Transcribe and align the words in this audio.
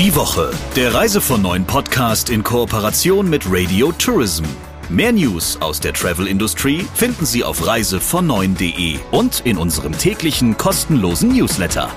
Die 0.00 0.16
Woche, 0.16 0.50
der 0.76 0.94
Reise 0.94 1.20
von 1.20 1.42
neuen 1.42 1.66
Podcast 1.66 2.30
in 2.30 2.42
Kooperation 2.42 3.28
mit 3.28 3.42
Radio 3.46 3.92
Tourism. 3.92 4.44
Mehr 4.88 5.12
News 5.12 5.60
aus 5.60 5.78
der 5.78 5.92
Travel-Industrie 5.92 6.86
finden 6.94 7.26
Sie 7.26 7.44
auf 7.44 7.60
reisevon9.de 7.60 8.98
und 9.10 9.40
in 9.44 9.58
unserem 9.58 9.92
täglichen 9.92 10.56
kostenlosen 10.56 11.36
Newsletter. 11.36 11.90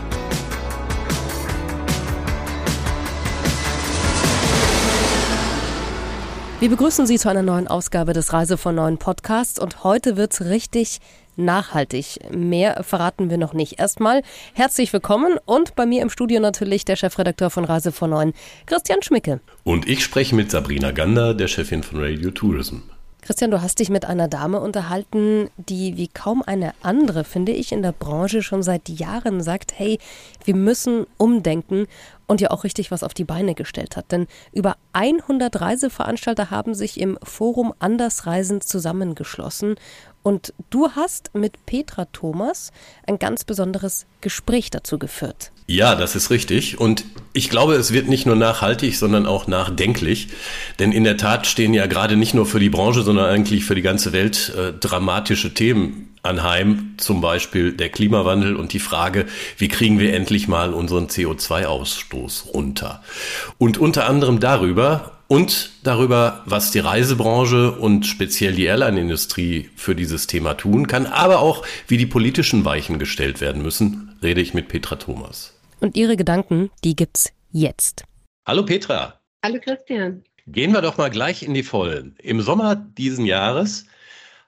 Wir 6.59 6.69
begrüßen 6.69 7.07
Sie 7.07 7.17
zu 7.17 7.29
einer 7.29 7.41
neuen 7.41 7.69
Ausgabe 7.69 8.11
des 8.11 8.33
Reise 8.33 8.57
von 8.57 8.75
neuen 8.75 8.97
Podcasts 8.97 9.59
und 9.59 9.85
heute 9.85 10.17
wird's 10.17 10.41
richtig 10.41 10.99
nachhaltig. 11.35 12.19
Mehr 12.31 12.83
verraten 12.83 13.29
wir 13.29 13.37
noch 13.37 13.53
nicht. 13.53 13.79
Erstmal 13.79 14.21
herzlich 14.53 14.93
willkommen 14.93 15.37
und 15.45 15.75
bei 15.75 15.85
mir 15.85 16.01
im 16.01 16.09
Studio 16.09 16.39
natürlich 16.39 16.85
der 16.85 16.95
Chefredakteur 16.95 17.49
von 17.49 17.65
Reise 17.65 17.91
von 17.91 18.09
neuen, 18.09 18.33
Christian 18.65 19.01
Schmicke. 19.01 19.39
Und 19.63 19.87
ich 19.87 20.03
spreche 20.03 20.35
mit 20.35 20.51
Sabrina 20.51 20.91
Gander, 20.91 21.33
der 21.33 21.47
Chefin 21.47 21.83
von 21.83 21.99
Radio 21.99 22.31
Tourism. 22.31 22.77
Christian, 23.23 23.51
du 23.51 23.61
hast 23.61 23.79
dich 23.79 23.89
mit 23.89 24.03
einer 24.03 24.27
Dame 24.27 24.59
unterhalten, 24.59 25.49
die 25.55 25.95
wie 25.95 26.09
kaum 26.09 26.43
eine 26.45 26.73
andere, 26.81 27.23
finde 27.23 27.53
ich, 27.53 27.71
in 27.71 27.81
der 27.81 27.93
Branche 27.93 28.43
schon 28.43 28.63
seit 28.63 28.89
Jahren 28.89 29.41
sagt, 29.41 29.71
hey, 29.77 29.97
wir 30.43 30.55
müssen 30.55 31.05
umdenken 31.17 31.87
und 32.27 32.41
ja 32.41 32.51
auch 32.51 32.65
richtig 32.65 32.91
was 32.91 33.01
auf 33.01 33.13
die 33.13 33.23
Beine 33.23 33.55
gestellt 33.55 33.95
hat. 33.95 34.11
Denn 34.11 34.27
über 34.51 34.75
100 34.91 35.61
Reiseveranstalter 35.61 36.51
haben 36.51 36.75
sich 36.75 36.99
im 36.99 37.17
Forum 37.23 37.73
Andersreisen 37.79 38.59
zusammengeschlossen 38.59 39.75
und 40.23 40.53
du 40.69 40.89
hast 40.95 41.31
mit 41.33 41.65
Petra 41.65 42.05
Thomas 42.05 42.71
ein 43.05 43.19
ganz 43.19 43.43
besonderes 43.43 44.05
Gespräch 44.21 44.71
dazu 44.71 44.97
geführt. 44.97 45.51
Ja, 45.67 45.95
das 45.95 46.15
ist 46.15 46.29
richtig. 46.29 46.79
Und 46.79 47.05
ich 47.33 47.49
glaube, 47.49 47.75
es 47.75 47.93
wird 47.93 48.07
nicht 48.07 48.25
nur 48.25 48.35
nachhaltig, 48.35 48.97
sondern 48.97 49.25
auch 49.25 49.47
nachdenklich. 49.47 50.29
Denn 50.79 50.91
in 50.91 51.03
der 51.03 51.17
Tat 51.17 51.47
stehen 51.47 51.73
ja 51.73 51.87
gerade 51.87 52.15
nicht 52.15 52.33
nur 52.33 52.45
für 52.45 52.59
die 52.59 52.69
Branche, 52.69 53.03
sondern 53.03 53.25
eigentlich 53.25 53.65
für 53.65 53.75
die 53.75 53.81
ganze 53.81 54.13
Welt 54.13 54.53
äh, 54.57 54.73
dramatische 54.73 55.53
Themen 55.53 56.09
anheim, 56.21 56.95
zum 56.97 57.19
Beispiel 57.19 57.73
der 57.73 57.89
Klimawandel 57.89 58.55
und 58.55 58.71
die 58.71 58.79
Frage, 58.79 59.25
wie 59.57 59.67
kriegen 59.67 59.99
wir 59.99 60.13
endlich 60.13 60.47
mal 60.47 60.73
unseren 60.73 61.07
CO2-Ausstoß 61.07 62.53
runter. 62.53 63.03
Und 63.57 63.77
unter 63.77 64.07
anderem 64.07 64.39
darüber 64.39 65.19
und 65.33 65.71
darüber, 65.81 66.43
was 66.45 66.69
die 66.69 66.77
Reisebranche 66.77 67.71
und 67.71 68.05
speziell 68.05 68.53
die 68.53 68.65
Airline-Industrie 68.65 69.67
für 69.75 69.95
dieses 69.95 70.27
Thema 70.27 70.53
tun 70.53 70.85
kann, 70.85 71.07
aber 71.07 71.39
auch, 71.39 71.65
wie 71.87 71.97
die 71.97 72.05
politischen 72.05 72.65
Weichen 72.65 72.99
gestellt 72.99 73.41
werden 73.41 73.63
müssen, 73.63 74.15
rede 74.21 74.41
ich 74.41 74.53
mit 74.53 74.67
Petra 74.67 74.95
Thomas. 74.95 75.57
Und 75.79 75.97
ihre 75.97 76.17
Gedanken, 76.17 76.69
die 76.83 76.95
gibt's 76.95 77.31
jetzt. 77.51 78.03
Hallo 78.45 78.63
Petra. 78.63 79.21
Hallo 79.43 79.59
Christian. 79.59 80.23
Gehen 80.45 80.71
wir 80.71 80.83
doch 80.83 80.99
mal 80.99 81.09
gleich 81.09 81.41
in 81.41 81.55
die 81.55 81.63
Vollen. 81.63 82.15
Im 82.21 82.39
Sommer 82.39 82.75
diesen 82.75 83.25
Jahres 83.25 83.87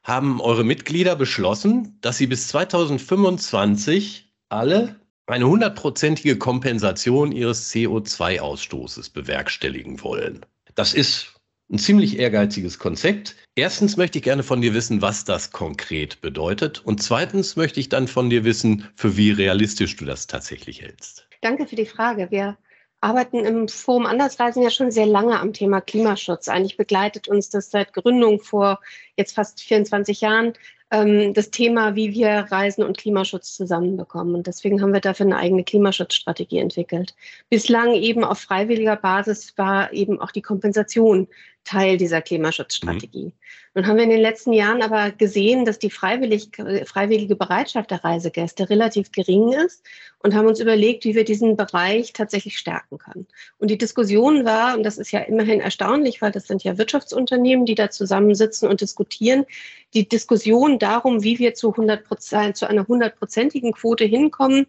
haben 0.03 0.39
eure 0.39 0.63
Mitglieder 0.63 1.15
beschlossen, 1.15 1.97
dass 2.01 2.19
sie 2.19 2.27
bis 2.27 2.49
2025 2.49 4.31
alle 4.49 4.99
eine 5.25 5.47
hundertprozentige 5.47 6.37
Kompensation 6.37 7.31
ihres 7.31 7.71
CO2-Ausstoßes 7.71 9.11
bewerkstelligen 9.11 10.03
wollen. 10.03 10.45
Das 10.75 10.93
ist 10.93 11.33
ein 11.71 11.79
ziemlich 11.79 12.19
ehrgeiziges 12.19 12.77
Konzept. 12.77 13.35
Erstens 13.55 13.97
möchte 13.97 14.19
ich 14.19 14.23
gerne 14.23 14.43
von 14.43 14.61
dir 14.61 14.73
wissen, 14.73 15.01
was 15.01 15.25
das 15.25 15.51
konkret 15.51 16.21
bedeutet. 16.21 16.85
Und 16.85 17.01
zweitens 17.01 17.55
möchte 17.55 17.79
ich 17.79 17.89
dann 17.89 18.07
von 18.07 18.29
dir 18.29 18.43
wissen, 18.43 18.87
für 18.95 19.17
wie 19.17 19.31
realistisch 19.31 19.95
du 19.95 20.05
das 20.05 20.27
tatsächlich 20.27 20.81
hältst. 20.81 21.27
Danke 21.41 21.65
für 21.65 21.75
die 21.75 21.85
Frage. 21.85 22.29
Wir 22.29 22.57
arbeiten 23.01 23.45
im 23.45 23.67
Forum 23.67 24.05
Andersreisen 24.05 24.63
ja 24.63 24.69
schon 24.69 24.91
sehr 24.91 25.05
lange 25.05 25.39
am 25.39 25.53
Thema 25.53 25.79
Klimaschutz. 25.79 26.49
Eigentlich 26.49 26.77
begleitet 26.77 27.27
uns 27.27 27.49
das 27.49 27.71
seit 27.71 27.93
Gründung 27.93 28.39
vor 28.41 28.79
jetzt 29.15 29.35
fast 29.35 29.61
24 29.61 30.21
Jahren 30.21 30.53
ähm, 30.91 31.33
das 31.33 31.51
Thema, 31.51 31.95
wie 31.95 32.13
wir 32.13 32.29
Reisen 32.29 32.83
und 32.83 32.97
Klimaschutz 32.97 33.55
zusammenbekommen. 33.55 34.35
Und 34.35 34.47
deswegen 34.47 34.81
haben 34.81 34.93
wir 34.93 35.01
dafür 35.01 35.25
eine 35.25 35.37
eigene 35.37 35.63
Klimaschutzstrategie 35.63 36.59
entwickelt. 36.59 37.15
Bislang 37.49 37.93
eben 37.93 38.23
auf 38.23 38.39
freiwilliger 38.39 38.95
Basis 38.95 39.57
war 39.57 39.91
eben 39.93 40.19
auch 40.21 40.31
die 40.31 40.41
Kompensation 40.41 41.27
Teil 41.65 41.97
dieser 41.97 42.21
Klimaschutzstrategie. 42.21 43.25
Mhm. 43.25 43.33
Nun 43.73 43.87
haben 43.87 43.97
wir 43.97 44.05
in 44.05 44.09
den 44.09 44.21
letzten 44.21 44.53
Jahren 44.53 44.81
aber 44.81 45.11
gesehen, 45.11 45.65
dass 45.65 45.77
die 45.77 45.89
freiwillig, 45.89 46.49
freiwillige 46.85 47.35
Bereitschaft 47.35 47.91
der 47.91 48.05
Reisegäste 48.05 48.69
relativ 48.69 49.11
gering 49.11 49.51
ist 49.51 49.83
und 50.19 50.33
haben 50.33 50.47
uns 50.47 50.61
überlegt, 50.61 51.03
wie 51.03 51.13
wir 51.13 51.25
diesen 51.25 51.57
Bereich 51.57 52.13
tatsächlich 52.13 52.57
stärken 52.57 52.97
können. 52.97 53.27
Und 53.57 53.69
die 53.69 53.77
Diskussion 53.77 54.45
war, 54.45 54.77
und 54.77 54.83
das 54.83 54.97
ist 54.97 55.11
ja 55.11 55.19
immerhin 55.19 55.59
erstaunlich, 55.59 56.21
weil 56.21 56.31
das 56.31 56.47
sind 56.47 56.63
ja 56.63 56.77
Wirtschaftsunternehmen, 56.77 57.65
die 57.65 57.75
da 57.75 57.89
zusammensitzen 57.89 58.69
und 58.69 58.79
diskutieren, 58.79 59.45
die 59.93 60.07
Diskussion 60.07 60.79
darum, 60.79 61.23
wie 61.23 61.37
wir 61.39 61.53
zu 61.53 61.71
100 61.71 62.05
Prozent, 62.05 62.55
zu 62.55 62.69
einer 62.69 62.87
hundertprozentigen 62.87 63.73
Quote 63.73 64.05
hinkommen, 64.05 64.67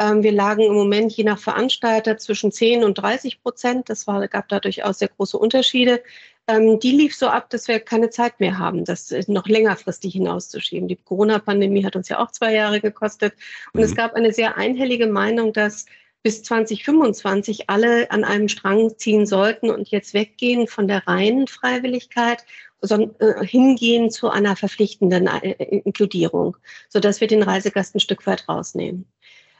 ähm, 0.00 0.22
wir 0.22 0.32
lagen 0.32 0.62
im 0.62 0.74
Moment 0.74 1.12
je 1.12 1.24
nach 1.24 1.38
Veranstalter 1.38 2.18
zwischen 2.18 2.52
10 2.52 2.84
und 2.84 2.94
30 2.94 3.42
Prozent. 3.42 3.88
Das 3.88 4.06
war, 4.06 4.26
gab 4.28 4.48
da 4.48 4.60
durchaus 4.60 4.98
sehr 4.98 5.08
große 5.08 5.36
Unterschiede. 5.36 6.02
Ähm, 6.48 6.80
die 6.80 6.92
lief 6.92 7.14
so 7.14 7.28
ab, 7.28 7.50
dass 7.50 7.68
wir 7.68 7.78
keine 7.78 8.08
Zeit 8.08 8.40
mehr 8.40 8.58
haben, 8.58 8.84
das 8.84 9.14
noch 9.28 9.46
längerfristig 9.46 10.14
hinauszuschieben. 10.14 10.88
Die 10.88 10.96
Corona-Pandemie 10.96 11.84
hat 11.84 11.94
uns 11.94 12.08
ja 12.08 12.18
auch 12.18 12.32
zwei 12.32 12.54
Jahre 12.54 12.80
gekostet. 12.80 13.34
Und 13.74 13.80
mhm. 13.80 13.84
es 13.84 13.94
gab 13.94 14.14
eine 14.14 14.32
sehr 14.32 14.56
einhellige 14.56 15.06
Meinung, 15.06 15.52
dass 15.52 15.84
bis 16.22 16.42
2025 16.42 17.70
alle 17.70 18.10
an 18.10 18.24
einem 18.24 18.48
Strang 18.48 18.96
ziehen 18.96 19.26
sollten 19.26 19.70
und 19.70 19.88
jetzt 19.90 20.14
weggehen 20.14 20.66
von 20.66 20.88
der 20.88 21.06
reinen 21.06 21.46
Freiwilligkeit, 21.46 22.44
sondern 22.80 23.14
äh, 23.20 23.44
hingehen 23.44 24.10
zu 24.10 24.30
einer 24.30 24.56
verpflichtenden 24.56 25.26
äh, 25.26 25.52
Inkludierung, 25.84 26.56
sodass 26.88 27.20
wir 27.20 27.28
den 27.28 27.42
Reisegast 27.42 27.94
ein 27.94 28.00
Stück 28.00 28.26
weit 28.26 28.48
rausnehmen. 28.48 29.06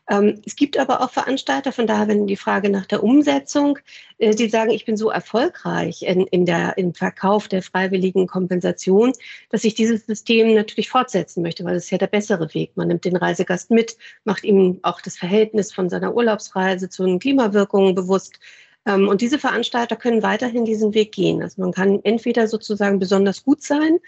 Ähm, 0.08 0.40
es 0.46 0.56
gibt 0.56 0.78
aber 0.78 1.02
auch 1.02 1.10
Veranstalter, 1.10 1.70
von 1.70 1.86
daher, 1.86 2.08
wenn 2.08 2.26
die 2.26 2.36
Frage 2.36 2.70
nach 2.70 2.86
der 2.86 3.02
Umsetzung, 3.04 3.78
äh, 4.18 4.34
die 4.34 4.48
sagen, 4.48 4.70
ich 4.70 4.86
bin 4.86 4.96
so 4.96 5.10
erfolgreich 5.10 6.02
in, 6.02 6.26
in 6.28 6.46
der, 6.46 6.78
im 6.78 6.94
Verkauf 6.94 7.46
der 7.48 7.62
freiwilligen 7.62 8.26
Kompensation, 8.26 9.12
dass 9.50 9.64
ich 9.64 9.74
dieses 9.74 10.06
System 10.06 10.54
natürlich 10.54 10.88
fortsetzen 10.88 11.42
möchte, 11.42 11.64
weil 11.64 11.74
das 11.74 11.84
ist 11.84 11.90
ja 11.90 11.98
der 11.98 12.06
bessere 12.06 12.52
Weg. 12.54 12.72
Man 12.74 12.88
nimmt 12.88 13.04
den 13.04 13.16
Reisegast 13.16 13.70
mit, 13.70 13.98
macht 14.24 14.44
ihm 14.44 14.78
auch 14.82 15.02
das 15.02 15.18
Verhältnis 15.18 15.72
von 15.72 15.90
seiner 15.90 16.14
Urlaubsreise 16.14 16.88
zu 16.88 17.04
den 17.04 17.18
Klimawirkungen 17.18 17.94
bewusst. 17.94 18.40
Ähm, 18.86 19.08
und 19.08 19.20
diese 19.20 19.38
Veranstalter 19.38 19.96
können 19.96 20.22
weiterhin 20.22 20.64
diesen 20.64 20.94
Weg 20.94 21.12
gehen. 21.12 21.42
Also 21.42 21.60
man 21.60 21.72
kann 21.72 22.00
entweder 22.04 22.48
sozusagen 22.48 22.98
besonders 22.98 23.44
gut 23.44 23.62
sein 23.62 23.98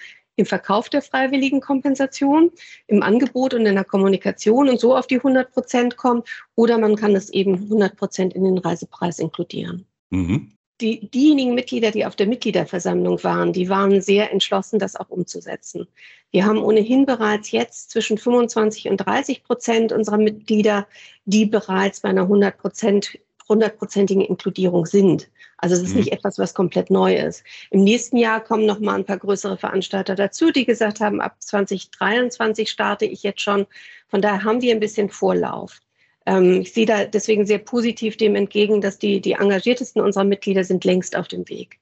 im 0.40 0.46
Verkauf 0.46 0.88
der 0.88 1.02
freiwilligen 1.02 1.60
Kompensation, 1.60 2.50
im 2.86 3.02
Angebot 3.02 3.54
und 3.54 3.66
in 3.66 3.74
der 3.74 3.84
Kommunikation 3.84 4.68
und 4.68 4.80
so 4.80 4.96
auf 4.96 5.06
die 5.06 5.18
100 5.18 5.52
Prozent 5.52 5.96
kommen. 5.96 6.22
Oder 6.56 6.78
man 6.78 6.96
kann 6.96 7.14
es 7.14 7.30
eben 7.30 7.54
100 7.54 7.96
Prozent 7.96 8.34
in 8.34 8.44
den 8.44 8.58
Reisepreis 8.58 9.18
inkludieren. 9.18 9.86
Mhm. 10.08 10.52
Die, 10.80 11.10
diejenigen 11.10 11.54
Mitglieder, 11.54 11.90
die 11.90 12.06
auf 12.06 12.16
der 12.16 12.26
Mitgliederversammlung 12.26 13.22
waren, 13.22 13.52
die 13.52 13.68
waren 13.68 14.00
sehr 14.00 14.32
entschlossen, 14.32 14.78
das 14.78 14.96
auch 14.96 15.10
umzusetzen. 15.10 15.86
Wir 16.30 16.46
haben 16.46 16.56
ohnehin 16.56 17.04
bereits 17.04 17.50
jetzt 17.50 17.90
zwischen 17.90 18.16
25 18.16 18.88
und 18.88 18.96
30 18.96 19.44
Prozent 19.44 19.92
unserer 19.92 20.16
Mitglieder, 20.16 20.88
die 21.26 21.44
bereits 21.44 22.00
bei 22.00 22.08
einer 22.08 22.22
100 22.22 22.56
Prozent 22.56 23.18
hundertprozentigen 23.50 24.22
Inkludierung 24.22 24.86
sind. 24.86 25.28
Also 25.58 25.74
es 25.74 25.82
ist 25.82 25.90
mhm. 25.90 25.98
nicht 25.98 26.12
etwas, 26.12 26.38
was 26.38 26.54
komplett 26.54 26.88
neu 26.88 27.14
ist. 27.14 27.44
Im 27.70 27.84
nächsten 27.84 28.16
Jahr 28.16 28.40
kommen 28.42 28.64
noch 28.64 28.80
mal 28.80 28.94
ein 28.94 29.04
paar 29.04 29.18
größere 29.18 29.58
Veranstalter 29.58 30.14
dazu, 30.14 30.50
die 30.50 30.64
gesagt 30.64 31.00
haben, 31.00 31.20
ab 31.20 31.36
2023 31.40 32.70
starte 32.70 33.04
ich 33.04 33.22
jetzt 33.22 33.42
schon. 33.42 33.66
Von 34.08 34.22
daher 34.22 34.44
haben 34.44 34.62
wir 34.62 34.72
ein 34.72 34.80
bisschen 34.80 35.10
Vorlauf. 35.10 35.80
Ähm, 36.26 36.60
ich 36.62 36.72
sehe 36.72 36.86
da 36.86 37.04
deswegen 37.04 37.44
sehr 37.44 37.58
positiv 37.58 38.16
dem 38.16 38.36
entgegen, 38.36 38.80
dass 38.80 38.98
die, 38.98 39.20
die 39.20 39.32
engagiertesten 39.32 40.00
unserer 40.00 40.24
Mitglieder 40.24 40.64
sind 40.64 40.84
längst 40.84 41.16
auf 41.16 41.28
dem 41.28 41.48
Weg. 41.48 41.79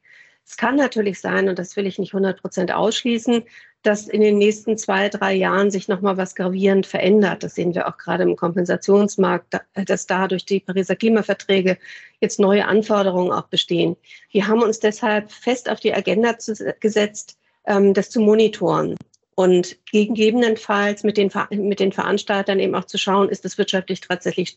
Es 0.49 0.56
kann 0.56 0.77
natürlich 0.77 1.21
sein, 1.21 1.49
und 1.50 1.59
das 1.59 1.77
will 1.77 1.87
ich 1.87 1.99
nicht 1.99 2.15
100 2.15 2.41
Prozent 2.41 2.73
ausschließen, 2.73 3.43
dass 3.83 4.09
in 4.09 4.23
den 4.23 4.39
nächsten 4.39 4.79
zwei, 4.79 5.11
drei 5.11 5.35
Jahren 5.35 5.71
sich 5.71 5.89
nochmal 5.89 6.17
was 6.17 6.35
gravierend 6.35 6.87
verändert. 6.87 7.43
Das 7.43 7.55
sehen 7.55 7.75
wir 7.75 7.87
auch 7.87 7.99
gerade 7.99 8.23
im 8.23 8.35
Kompensationsmarkt, 8.35 9.61
dass 9.75 10.06
da 10.06 10.27
durch 10.27 10.47
die 10.47 10.61
Pariser 10.61 10.97
Klimaverträge 10.97 11.77
jetzt 12.21 12.41
neue 12.41 12.67
Anforderungen 12.67 13.31
auch 13.31 13.49
bestehen. 13.49 13.97
Wir 14.31 14.49
haben 14.49 14.62
uns 14.62 14.81
deshalb 14.81 15.31
fest 15.31 15.69
auf 15.69 15.81
die 15.81 15.93
Agenda 15.93 16.35
gesetzt, 16.81 17.39
ähm, 17.67 17.93
das 17.93 18.09
zu 18.09 18.21
monitoren 18.21 18.97
und 19.35 19.77
gegebenenfalls 19.93 21.05
mit 21.05 21.17
den, 21.17 21.31
mit 21.51 21.79
den 21.79 21.93
Veranstaltern 21.93 22.59
eben 22.59 22.75
auch 22.75 22.87
zu 22.87 22.99
schauen, 22.99 23.29
ist 23.29 23.44
es 23.44 23.59
wirtschaftlich 23.59 24.01
tatsächlich 24.01 24.56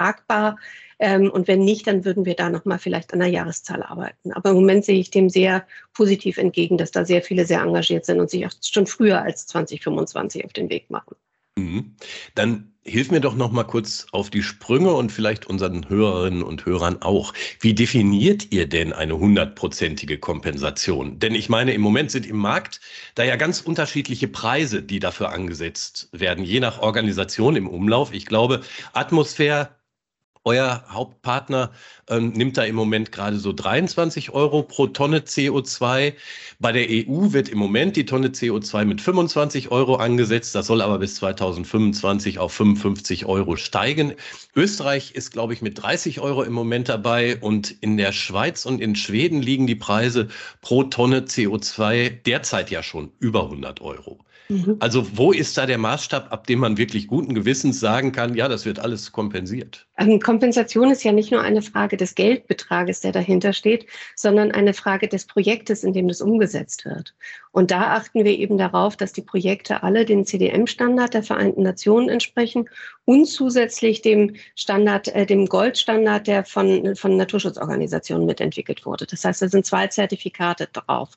tragbar, 0.00 0.56
ähm, 1.00 1.30
und 1.30 1.48
wenn 1.48 1.64
nicht, 1.64 1.86
dann 1.86 2.04
würden 2.04 2.26
wir 2.26 2.34
da 2.34 2.50
nochmal 2.50 2.78
vielleicht 2.78 3.12
an 3.14 3.20
der 3.20 3.28
Jahreszahl 3.28 3.82
arbeiten. 3.82 4.32
Aber 4.32 4.50
im 4.50 4.56
Moment 4.56 4.84
sehe 4.84 5.00
ich 5.00 5.10
dem 5.10 5.30
sehr 5.30 5.66
positiv 5.94 6.36
entgegen, 6.36 6.76
dass 6.76 6.90
da 6.90 7.06
sehr 7.06 7.22
viele 7.22 7.46
sehr 7.46 7.62
engagiert 7.62 8.04
sind 8.04 8.20
und 8.20 8.28
sich 8.28 8.46
auch 8.46 8.52
schon 8.62 8.86
früher 8.86 9.22
als 9.22 9.46
2025 9.46 10.44
auf 10.44 10.52
den 10.52 10.68
Weg 10.68 10.90
machen. 10.90 11.16
Mhm. 11.56 11.96
Dann 12.34 12.74
hilf 12.84 13.10
mir 13.10 13.20
doch 13.20 13.34
noch 13.34 13.50
mal 13.50 13.64
kurz 13.64 14.08
auf 14.12 14.28
die 14.28 14.42
Sprünge 14.42 14.92
und 14.92 15.10
vielleicht 15.10 15.46
unseren 15.46 15.88
Hörerinnen 15.88 16.42
und 16.42 16.66
Hörern 16.66 17.00
auch. 17.00 17.32
Wie 17.60 17.74
definiert 17.74 18.52
ihr 18.52 18.68
denn 18.68 18.92
eine 18.92 19.18
hundertprozentige 19.18 20.18
Kompensation? 20.18 21.18
Denn 21.18 21.34
ich 21.34 21.48
meine, 21.48 21.72
im 21.72 21.80
Moment 21.80 22.10
sind 22.10 22.26
im 22.26 22.36
Markt 22.36 22.80
da 23.14 23.24
ja 23.24 23.36
ganz 23.36 23.62
unterschiedliche 23.62 24.28
Preise, 24.28 24.82
die 24.82 24.98
dafür 24.98 25.30
angesetzt 25.30 26.10
werden, 26.12 26.44
je 26.44 26.60
nach 26.60 26.80
Organisation 26.80 27.56
im 27.56 27.68
Umlauf. 27.68 28.12
Ich 28.12 28.26
glaube, 28.26 28.60
Atmosphäre 28.92 29.79
euer 30.50 30.82
Hauptpartner 30.88 31.70
ähm, 32.08 32.30
nimmt 32.30 32.56
da 32.56 32.64
im 32.64 32.74
Moment 32.74 33.12
gerade 33.12 33.38
so 33.38 33.52
23 33.52 34.30
Euro 34.30 34.64
pro 34.64 34.88
Tonne 34.88 35.20
CO2. 35.20 36.14
Bei 36.58 36.72
der 36.72 36.88
EU 36.88 37.32
wird 37.32 37.48
im 37.48 37.58
Moment 37.58 37.94
die 37.94 38.04
Tonne 38.04 38.28
CO2 38.28 38.84
mit 38.84 39.00
25 39.00 39.70
Euro 39.70 39.94
angesetzt. 39.94 40.56
Das 40.56 40.66
soll 40.66 40.82
aber 40.82 40.98
bis 40.98 41.14
2025 41.14 42.40
auf 42.40 42.52
55 42.52 43.26
Euro 43.26 43.54
steigen. 43.54 44.14
Österreich 44.56 45.12
ist, 45.12 45.30
glaube 45.30 45.52
ich, 45.52 45.62
mit 45.62 45.80
30 45.80 46.18
Euro 46.18 46.42
im 46.42 46.52
Moment 46.52 46.88
dabei. 46.88 47.36
Und 47.40 47.70
in 47.80 47.96
der 47.96 48.10
Schweiz 48.10 48.66
und 48.66 48.80
in 48.80 48.96
Schweden 48.96 49.40
liegen 49.42 49.68
die 49.68 49.76
Preise 49.76 50.26
pro 50.62 50.82
Tonne 50.82 51.20
CO2 51.20 52.08
derzeit 52.26 52.72
ja 52.72 52.82
schon 52.82 53.12
über 53.20 53.44
100 53.44 53.80
Euro. 53.82 54.18
Mhm. 54.50 54.76
Also 54.80 55.06
wo 55.16 55.30
ist 55.30 55.56
da 55.56 55.64
der 55.64 55.78
Maßstab, 55.78 56.32
ab 56.32 56.46
dem 56.48 56.58
man 56.58 56.76
wirklich 56.76 57.06
guten 57.06 57.34
Gewissens 57.34 57.78
sagen 57.78 58.10
kann, 58.10 58.34
ja, 58.34 58.48
das 58.48 58.66
wird 58.66 58.80
alles 58.80 59.12
kompensiert? 59.12 59.86
Ähm, 59.96 60.18
Kompensation 60.18 60.90
ist 60.90 61.04
ja 61.04 61.12
nicht 61.12 61.30
nur 61.30 61.42
eine 61.42 61.62
Frage 61.62 61.96
des 61.96 62.16
Geldbetrages, 62.16 63.00
der 63.00 63.12
dahinter 63.12 63.52
steht, 63.52 63.86
sondern 64.16 64.50
eine 64.50 64.74
Frage 64.74 65.06
des 65.06 65.26
Projektes, 65.26 65.84
in 65.84 65.92
dem 65.92 66.08
das 66.08 66.20
umgesetzt 66.20 66.84
wird. 66.84 67.14
Und 67.52 67.70
da 67.70 67.94
achten 67.94 68.24
wir 68.24 68.36
eben 68.36 68.58
darauf, 68.58 68.96
dass 68.96 69.12
die 69.12 69.22
Projekte 69.22 69.84
alle 69.84 70.04
den 70.04 70.26
CDM-Standard 70.26 71.14
der 71.14 71.22
Vereinten 71.22 71.62
Nationen 71.62 72.08
entsprechen 72.08 72.68
und 73.04 73.26
zusätzlich 73.26 74.02
dem 74.02 74.34
Standard, 74.56 75.08
äh, 75.08 75.26
dem 75.26 75.46
Goldstandard, 75.46 76.26
der 76.26 76.44
von, 76.44 76.96
von 76.96 77.16
Naturschutzorganisationen 77.16 78.26
mitentwickelt 78.26 78.84
wurde. 78.84 79.06
Das 79.06 79.24
heißt, 79.24 79.42
da 79.42 79.48
sind 79.48 79.64
zwei 79.64 79.86
Zertifikate 79.86 80.68
drauf. 80.72 81.10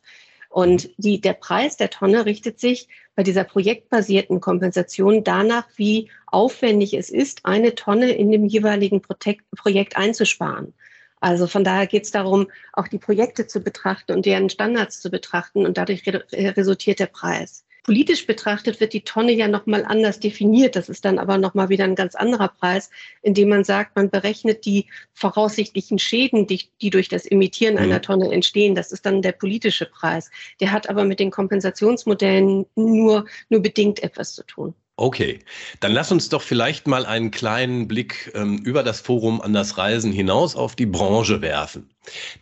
Und 0.54 0.92
die, 0.98 1.20
der 1.20 1.34
Preis 1.34 1.78
der 1.78 1.90
Tonne 1.90 2.28
richtet 2.28 2.60
sich 2.60 2.88
bei 3.16 3.24
dieser 3.24 3.44
projektbasierten 3.44 4.40
Kompensation 4.40 5.24
danach, 5.24 5.66
wie 5.78 6.12
aufwendig 6.28 6.94
es 6.94 7.10
ist, 7.10 7.44
eine 7.44 7.74
Tonne 7.74 8.12
in 8.12 8.32
dem 8.32 8.46
jeweiligen 8.46 9.02
Projekt 9.02 9.98
einzusparen. 9.98 10.76
Also 11.20 11.48
von 11.48 11.64
daher 11.64 11.88
geht 11.88 12.04
es 12.04 12.12
darum, 12.12 12.52
auch 12.72 12.88
die 12.88 13.00
Projekte 13.00 13.48
zu 13.48 13.62
betrachten 13.62 14.12
und 14.12 14.28
deren 14.28 14.52
Standards 14.52 15.02
zu 15.02 15.10
betrachten 15.10 15.66
und 15.66 15.80
dadurch 15.80 16.04
resultiert 16.06 17.00
der 17.00 17.08
Preis. 17.08 17.66
Politisch 17.84 18.26
betrachtet 18.26 18.80
wird 18.80 18.94
die 18.94 19.04
Tonne 19.04 19.34
ja 19.34 19.50
nochmal 19.50 19.84
anders 19.86 20.20
definiert. 20.20 20.78
Das 20.78 20.88
ist 20.88 21.04
dann 21.04 21.20
aber 21.20 21.38
nochmal 21.38 21.68
wieder 21.68 21.84
ein 21.84 21.96
ganz 21.96 22.16
anderer 22.16 22.48
Preis, 22.48 22.90
indem 23.22 23.50
man 23.50 23.66
sagt, 23.66 23.98
man 23.98 24.10
berechnet 24.10 24.66
die 24.66 24.88
voraussichtlichen 25.14 26.00
Schäden, 26.00 26.48
die, 26.48 26.64
die 26.82 26.90
durch 26.90 27.10
das 27.10 27.26
Emittieren 27.26 27.78
einer 27.78 27.98
mhm. 27.98 28.04
Tonne 28.04 28.32
entstehen. 28.32 28.74
Das 28.74 28.94
ist 28.94 29.06
dann 29.06 29.22
der 29.22 29.34
politische 29.34 29.86
Preis. 29.86 30.32
Der 30.62 30.72
hat 30.72 30.90
aber 30.90 31.04
mit 31.04 31.20
den 31.20 31.30
Kompensationsmodellen 31.30 32.66
nur, 32.76 33.26
nur 33.50 33.62
bedingt 33.62 34.02
etwas 34.02 34.34
zu 34.34 34.44
tun. 34.44 34.74
Okay, 34.95 35.40
dann 35.80 35.92
lass 35.92 36.12
uns 36.12 36.30
doch 36.30 36.44
vielleicht 36.44 36.86
mal 36.86 37.07
einen 37.07 37.31
kleinen 37.31 37.88
Blick 37.88 38.31
ähm, 38.36 38.60
über 38.60 38.84
das 38.84 39.01
Forum 39.01 39.42
an 39.42 39.51
das 39.51 39.80
Reisen 39.80 40.12
hinaus 40.12 40.56
auf 40.56 40.75
die 40.75 40.86
Branche 40.86 41.42
werfen. 41.42 41.90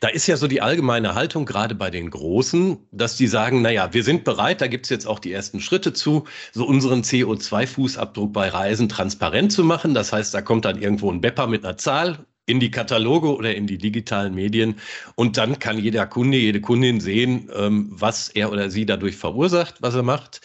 Da 0.01 0.09
ist 0.09 0.27
ja 0.27 0.35
so 0.35 0.47
die 0.47 0.59
allgemeine 0.59 1.15
Haltung, 1.15 1.45
gerade 1.45 1.75
bei 1.75 1.89
den 1.89 2.09
Großen, 2.09 2.77
dass 2.91 3.15
die 3.15 3.27
sagen, 3.27 3.61
naja, 3.61 3.93
wir 3.93 4.03
sind 4.03 4.25
bereit, 4.25 4.59
da 4.59 4.67
gibt's 4.67 4.89
jetzt 4.89 5.07
auch 5.07 5.19
die 5.19 5.31
ersten 5.31 5.61
Schritte 5.61 5.93
zu, 5.93 6.25
so 6.51 6.65
unseren 6.65 7.03
CO2-Fußabdruck 7.03 8.33
bei 8.33 8.49
Reisen 8.49 8.89
transparent 8.89 9.53
zu 9.53 9.63
machen. 9.63 9.93
Das 9.93 10.11
heißt, 10.11 10.33
da 10.33 10.41
kommt 10.41 10.65
dann 10.65 10.81
irgendwo 10.81 11.09
ein 11.09 11.21
Bepper 11.21 11.47
mit 11.47 11.63
einer 11.63 11.77
Zahl 11.77 12.25
in 12.47 12.59
die 12.59 12.71
Kataloge 12.71 13.33
oder 13.33 13.55
in 13.55 13.65
die 13.65 13.77
digitalen 13.77 14.35
Medien 14.35 14.75
und 15.15 15.37
dann 15.37 15.59
kann 15.59 15.77
jeder 15.79 16.05
Kunde, 16.05 16.37
jede 16.37 16.59
Kundin 16.59 16.99
sehen, 16.99 17.49
ähm, 17.55 17.87
was 17.91 18.27
er 18.27 18.51
oder 18.51 18.69
sie 18.69 18.85
dadurch 18.85 19.15
verursacht, 19.15 19.75
was 19.81 19.95
er 19.95 20.03
macht. 20.03 20.41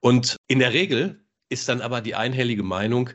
Und 0.00 0.36
in 0.48 0.58
der 0.58 0.74
Regel 0.74 1.25
ist 1.48 1.68
dann 1.68 1.80
aber 1.80 2.00
die 2.00 2.14
einhellige 2.14 2.62
Meinung, 2.62 3.10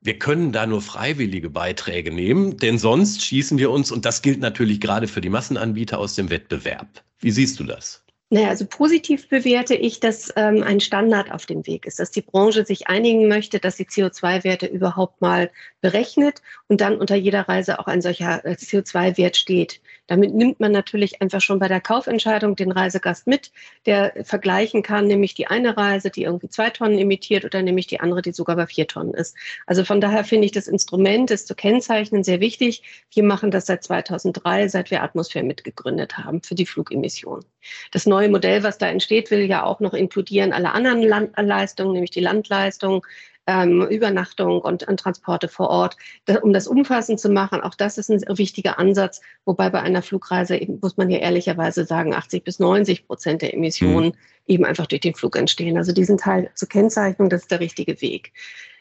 wir 0.00 0.18
können 0.18 0.52
da 0.52 0.66
nur 0.66 0.80
freiwillige 0.80 1.50
Beiträge 1.50 2.12
nehmen, 2.12 2.56
denn 2.56 2.78
sonst 2.78 3.22
schießen 3.22 3.58
wir 3.58 3.70
uns, 3.70 3.90
und 3.90 4.04
das 4.04 4.22
gilt 4.22 4.40
natürlich 4.40 4.80
gerade 4.80 5.08
für 5.08 5.20
die 5.20 5.28
Massenanbieter, 5.28 5.98
aus 5.98 6.14
dem 6.14 6.30
Wettbewerb. 6.30 7.02
Wie 7.18 7.32
siehst 7.32 7.58
du 7.58 7.64
das? 7.64 8.04
Naja, 8.30 8.48
also 8.48 8.66
positiv 8.66 9.28
bewerte 9.28 9.74
ich, 9.74 10.00
dass 10.00 10.30
ähm, 10.36 10.62
ein 10.62 10.80
Standard 10.80 11.32
auf 11.32 11.46
dem 11.46 11.66
Weg 11.66 11.86
ist, 11.86 11.98
dass 11.98 12.10
die 12.10 12.20
Branche 12.20 12.66
sich 12.66 12.86
einigen 12.86 13.26
möchte, 13.26 13.58
dass 13.58 13.76
die 13.76 13.86
CO2-Werte 13.86 14.66
überhaupt 14.66 15.22
mal 15.22 15.50
berechnet 15.80 16.42
und 16.68 16.82
dann 16.82 16.98
unter 16.98 17.16
jeder 17.16 17.48
Reise 17.48 17.78
auch 17.78 17.86
ein 17.86 18.02
solcher 18.02 18.44
äh, 18.44 18.52
CO2-Wert 18.52 19.36
steht. 19.36 19.80
Damit 20.08 20.34
nimmt 20.34 20.58
man 20.58 20.72
natürlich 20.72 21.22
einfach 21.22 21.40
schon 21.40 21.60
bei 21.60 21.68
der 21.68 21.80
Kaufentscheidung 21.80 22.56
den 22.56 22.72
Reisegast 22.72 23.26
mit, 23.26 23.52
der 23.86 24.12
vergleichen 24.24 24.82
kann, 24.82 25.06
nämlich 25.06 25.34
die 25.34 25.46
eine 25.46 25.76
Reise, 25.76 26.10
die 26.10 26.24
irgendwie 26.24 26.48
zwei 26.48 26.70
Tonnen 26.70 26.98
emittiert 26.98 27.44
oder 27.44 27.62
nämlich 27.62 27.86
die 27.86 28.00
andere, 28.00 28.22
die 28.22 28.32
sogar 28.32 28.56
bei 28.56 28.66
vier 28.66 28.86
Tonnen 28.86 29.14
ist. 29.14 29.36
Also 29.66 29.84
von 29.84 30.00
daher 30.00 30.24
finde 30.24 30.46
ich 30.46 30.52
das 30.52 30.66
Instrument, 30.66 31.30
das 31.30 31.46
zu 31.46 31.54
kennzeichnen, 31.54 32.24
sehr 32.24 32.40
wichtig. 32.40 32.82
Wir 33.12 33.22
machen 33.22 33.50
das 33.50 33.66
seit 33.66 33.84
2003, 33.84 34.68
seit 34.68 34.90
wir 34.90 35.02
Atmosphäre 35.02 35.44
mitgegründet 35.44 36.18
haben 36.18 36.42
für 36.42 36.54
die 36.54 36.66
Flugemissionen. 36.66 37.44
Das 37.92 38.06
neue 38.06 38.30
Modell, 38.30 38.62
was 38.62 38.78
da 38.78 38.88
entsteht, 38.88 39.30
will 39.30 39.42
ja 39.42 39.62
auch 39.62 39.80
noch 39.80 39.92
inkludieren 39.92 40.52
alle 40.52 40.72
anderen 40.72 41.02
Landleistungen, 41.02 41.92
nämlich 41.92 42.10
die 42.10 42.20
Landleistung, 42.20 43.06
ähm, 43.48 43.88
Übernachtung 43.88 44.60
und, 44.60 44.86
und 44.86 45.00
Transporte 45.00 45.48
vor 45.48 45.70
Ort, 45.70 45.96
da, 46.26 46.36
um 46.40 46.52
das 46.52 46.68
umfassend 46.68 47.18
zu 47.18 47.30
machen. 47.30 47.62
Auch 47.62 47.74
das 47.74 47.96
ist 47.96 48.10
ein 48.10 48.20
wichtiger 48.38 48.78
Ansatz, 48.78 49.22
wobei 49.46 49.70
bei 49.70 49.80
einer 49.80 50.02
Flugreise 50.02 50.56
eben, 50.56 50.78
muss 50.82 50.98
man 50.98 51.08
ja 51.08 51.18
ehrlicherweise 51.18 51.86
sagen, 51.86 52.14
80 52.14 52.44
bis 52.44 52.58
90 52.58 53.06
Prozent 53.06 53.40
der 53.40 53.54
Emissionen 53.54 54.08
mhm. 54.08 54.14
eben 54.46 54.64
einfach 54.66 54.86
durch 54.86 55.00
den 55.00 55.14
Flug 55.14 55.34
entstehen. 55.36 55.78
Also 55.78 55.92
diesen 55.92 56.18
Teil 56.18 56.50
zur 56.54 56.68
Kennzeichnung, 56.68 57.30
das 57.30 57.42
ist 57.42 57.50
der 57.50 57.60
richtige 57.60 58.00
Weg 58.02 58.32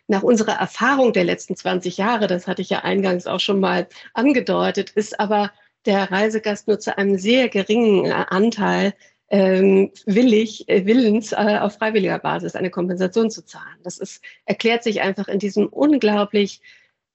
nach 0.10 0.24
unserer 0.24 0.54
Erfahrung 0.54 1.12
der 1.12 1.25
letzten 1.25 1.58
20 1.58 1.98
Jahre, 1.98 2.28
das 2.28 2.48
hatte 2.48 2.62
ich 2.62 2.70
ja 2.70 2.80
eingangs 2.80 3.28
auch 3.28 3.42
schon 3.42 3.60
mal 3.60 3.90
angedeutet, 4.13 4.92
ist 4.92 5.20
aber 5.20 5.52
der 5.86 6.10
Reisegast 6.10 6.70
nur 6.70 6.80
zu 6.80 6.98
einem 6.98 7.18
sehr 7.18 7.50
geringen 7.50 8.10
Anteil 8.10 8.94
ähm, 9.29 9.91
willig, 10.06 10.68
äh, 10.69 10.85
willens, 10.85 11.31
äh, 11.33 11.57
auf 11.59 11.74
freiwilliger 11.74 12.19
Basis 12.19 12.56
eine 12.56 12.69
Kompensation 12.69 13.29
zu 13.29 13.44
zahlen. 13.45 13.77
Das 13.83 13.97
ist, 13.97 14.24
erklärt 14.45 14.83
sich 14.83 15.01
einfach 15.01 15.27
in 15.27 15.39
diesem 15.39 15.68
unglaublich 15.68 16.62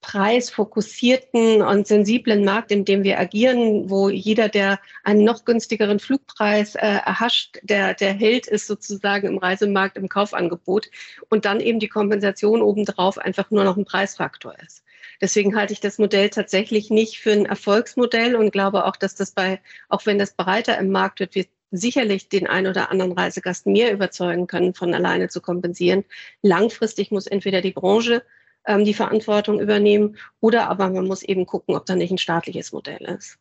preisfokussierten 0.03 1.63
und 1.63 1.87
sensiblen 1.87 2.45
Markt, 2.45 2.73
in 2.73 2.85
dem 2.85 3.05
wir 3.05 3.21
agieren, 3.21 3.89
wo 3.89 4.09
jeder, 4.09 4.49
der 4.49 4.81
einen 5.05 5.25
noch 5.25 5.45
günstigeren 5.45 6.01
Flugpreis 6.01 6.75
äh, 6.75 6.81
erhascht, 6.81 7.61
der, 7.63 7.95
der 7.95 8.13
Held 8.13 8.49
ist 8.49 8.67
sozusagen 8.67 9.29
im 9.29 9.39
Reisemarkt 9.39 9.97
im 9.97 10.09
Kaufangebot 10.09 10.91
und 11.31 11.45
dann 11.45 11.61
eben 11.61 11.79
die 11.79 11.89
Kompensation 11.89 12.63
obendrauf 12.63 13.17
einfach 13.17 13.51
nur 13.53 13.63
noch 13.63 13.77
ein 13.77 13.85
Preisfaktor 13.85 14.55
ist. 14.65 14.83
Deswegen 15.21 15.57
halte 15.57 15.73
ich 15.73 15.81
das 15.81 15.99
Modell 15.99 16.31
tatsächlich 16.31 16.91
nicht 16.91 17.21
für 17.21 17.33
ein 17.33 17.47
Erfolgsmodell 17.47 18.35
und 18.35 18.51
glaube 18.51 18.87
auch, 18.87 18.97
dass 18.97 19.15
das 19.15 19.31
bei, 19.31 19.61
auch 19.89 20.05
wenn 20.05 20.19
das 20.19 20.35
breiter 20.35 20.77
im 20.79 20.91
Markt 20.91 21.21
wird, 21.21 21.37
wir 21.37 21.47
sicherlich 21.73 22.29
den 22.29 22.47
ein 22.47 22.67
oder 22.67 22.91
anderen 22.91 23.13
Reisegast 23.13 23.67
mehr 23.67 23.93
überzeugen 23.93 24.47
können, 24.47 24.75
von 24.75 24.95
alleine 24.95 25.29
zu 25.29 25.41
kompensieren. 25.41 26.05
Langfristig 26.43 27.11
muss 27.11 27.27
entweder 27.27 27.61
die 27.61 27.73
Branche 27.73 28.23
ähm, 28.67 28.85
die 28.85 28.95
Verantwortung 28.95 29.61
übernehmen 29.61 30.17
oder 30.41 30.69
aber 30.69 30.89
man 30.91 31.07
muss 31.07 31.23
eben 31.23 31.47
gucken, 31.47 31.75
ob 31.75 31.87
da 31.87 31.97
nicht 31.97 32.13
ein 32.13 32.19
staatliches 32.19 32.73
Modell 32.73 33.03
ist. 33.03 33.39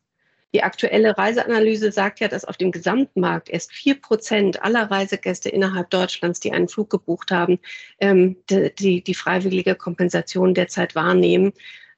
Die 0.54 0.62
aktuelle 0.62 1.16
Reiseanalyse 1.16 1.92
sagt 1.92 2.20
ja, 2.20 2.28
dass 2.28 2.44
auf 2.44 2.58
dem 2.58 2.72
Gesamtmarkt 2.72 3.48
erst 3.48 3.72
vier 3.72 3.98
Prozent 3.98 4.62
aller 4.62 4.90
Reisegäste 4.90 5.48
innerhalb 5.48 5.88
Deutschlands, 5.88 6.40
die 6.40 6.52
einen 6.52 6.68
Flug 6.68 6.90
gebucht 6.90 7.30
haben, 7.30 7.58
ähm, 8.00 8.36
die, 8.50 9.02
die, 9.02 9.14
freiwillige 9.14 9.74
Kompensation 9.74 10.52
derzeit 10.52 10.94
wahrnehmen. 10.94 11.52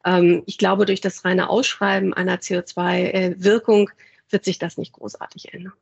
Ähm, 0.05 0.45
ich 0.47 0.59
glaube, 0.59 0.87
durch 0.87 1.00
das 1.00 1.25
reine 1.25 1.50
Ausschreiben 1.50 2.14
einer 2.14 2.37
CO2-Wirkung 2.37 3.88
äh, 3.88 3.93
wird 4.31 4.45
sich 4.45 4.59
das 4.59 4.79
nicht 4.79 4.93
großartig 4.93 5.53
ändern. 5.53 5.73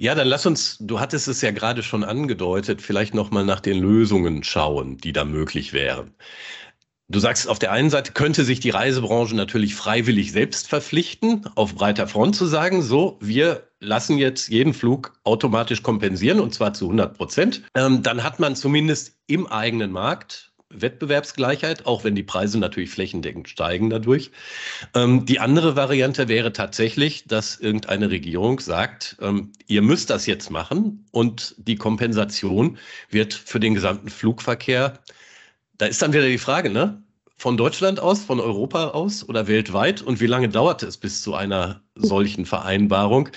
Ja, 0.00 0.14
dann 0.14 0.28
lass 0.28 0.46
uns, 0.46 0.76
du 0.78 1.00
hattest 1.00 1.26
es 1.26 1.40
ja 1.40 1.50
gerade 1.50 1.82
schon 1.82 2.04
angedeutet, 2.04 2.80
vielleicht 2.80 3.14
nochmal 3.14 3.44
nach 3.44 3.58
den 3.58 3.80
Lösungen 3.80 4.44
schauen, 4.44 4.96
die 4.96 5.12
da 5.12 5.24
möglich 5.24 5.72
wären. 5.72 6.14
Du 7.08 7.18
sagst, 7.18 7.48
auf 7.48 7.58
der 7.58 7.72
einen 7.72 7.90
Seite 7.90 8.12
könnte 8.12 8.44
sich 8.44 8.60
die 8.60 8.70
Reisebranche 8.70 9.34
natürlich 9.34 9.74
freiwillig 9.74 10.30
selbst 10.30 10.68
verpflichten, 10.68 11.46
auf 11.56 11.74
breiter 11.74 12.06
Front 12.06 12.36
zu 12.36 12.46
sagen, 12.46 12.82
so, 12.82 13.18
wir 13.20 13.70
lassen 13.80 14.18
jetzt 14.18 14.48
jeden 14.48 14.72
Flug 14.72 15.14
automatisch 15.24 15.82
kompensieren 15.82 16.38
und 16.38 16.54
zwar 16.54 16.74
zu 16.74 16.84
100 16.84 17.16
Prozent. 17.16 17.62
Ähm, 17.74 18.02
dann 18.02 18.22
hat 18.22 18.38
man 18.38 18.54
zumindest 18.54 19.16
im 19.26 19.48
eigenen 19.48 19.90
Markt 19.90 20.47
Wettbewerbsgleichheit, 20.70 21.86
auch 21.86 22.04
wenn 22.04 22.14
die 22.14 22.22
Preise 22.22 22.58
natürlich 22.58 22.90
flächendeckend 22.90 23.48
steigen 23.48 23.90
dadurch. 23.90 24.30
Ähm, 24.94 25.24
die 25.26 25.40
andere 25.40 25.76
Variante 25.76 26.28
wäre 26.28 26.52
tatsächlich, 26.52 27.24
dass 27.26 27.56
irgendeine 27.58 28.10
Regierung 28.10 28.60
sagt, 28.60 29.16
ähm, 29.20 29.52
ihr 29.66 29.82
müsst 29.82 30.10
das 30.10 30.26
jetzt 30.26 30.50
machen 30.50 31.06
und 31.10 31.54
die 31.58 31.76
Kompensation 31.76 32.78
wird 33.10 33.34
für 33.34 33.60
den 33.60 33.74
gesamten 33.74 34.08
Flugverkehr 34.10 34.98
Da 35.78 35.86
ist 35.86 36.02
dann 36.02 36.12
wieder 36.12 36.26
die 36.26 36.38
Frage, 36.38 36.70
ne? 36.70 37.02
Von 37.40 37.56
Deutschland 37.56 38.00
aus, 38.00 38.24
von 38.24 38.40
Europa 38.40 38.88
aus 38.88 39.28
oder 39.28 39.46
weltweit? 39.46 40.02
Und 40.02 40.20
wie 40.20 40.26
lange 40.26 40.48
dauert 40.48 40.82
es 40.82 40.96
bis 40.96 41.22
zu 41.22 41.34
einer 41.34 41.80
solchen 41.94 42.46
Vereinbarung? 42.46 43.28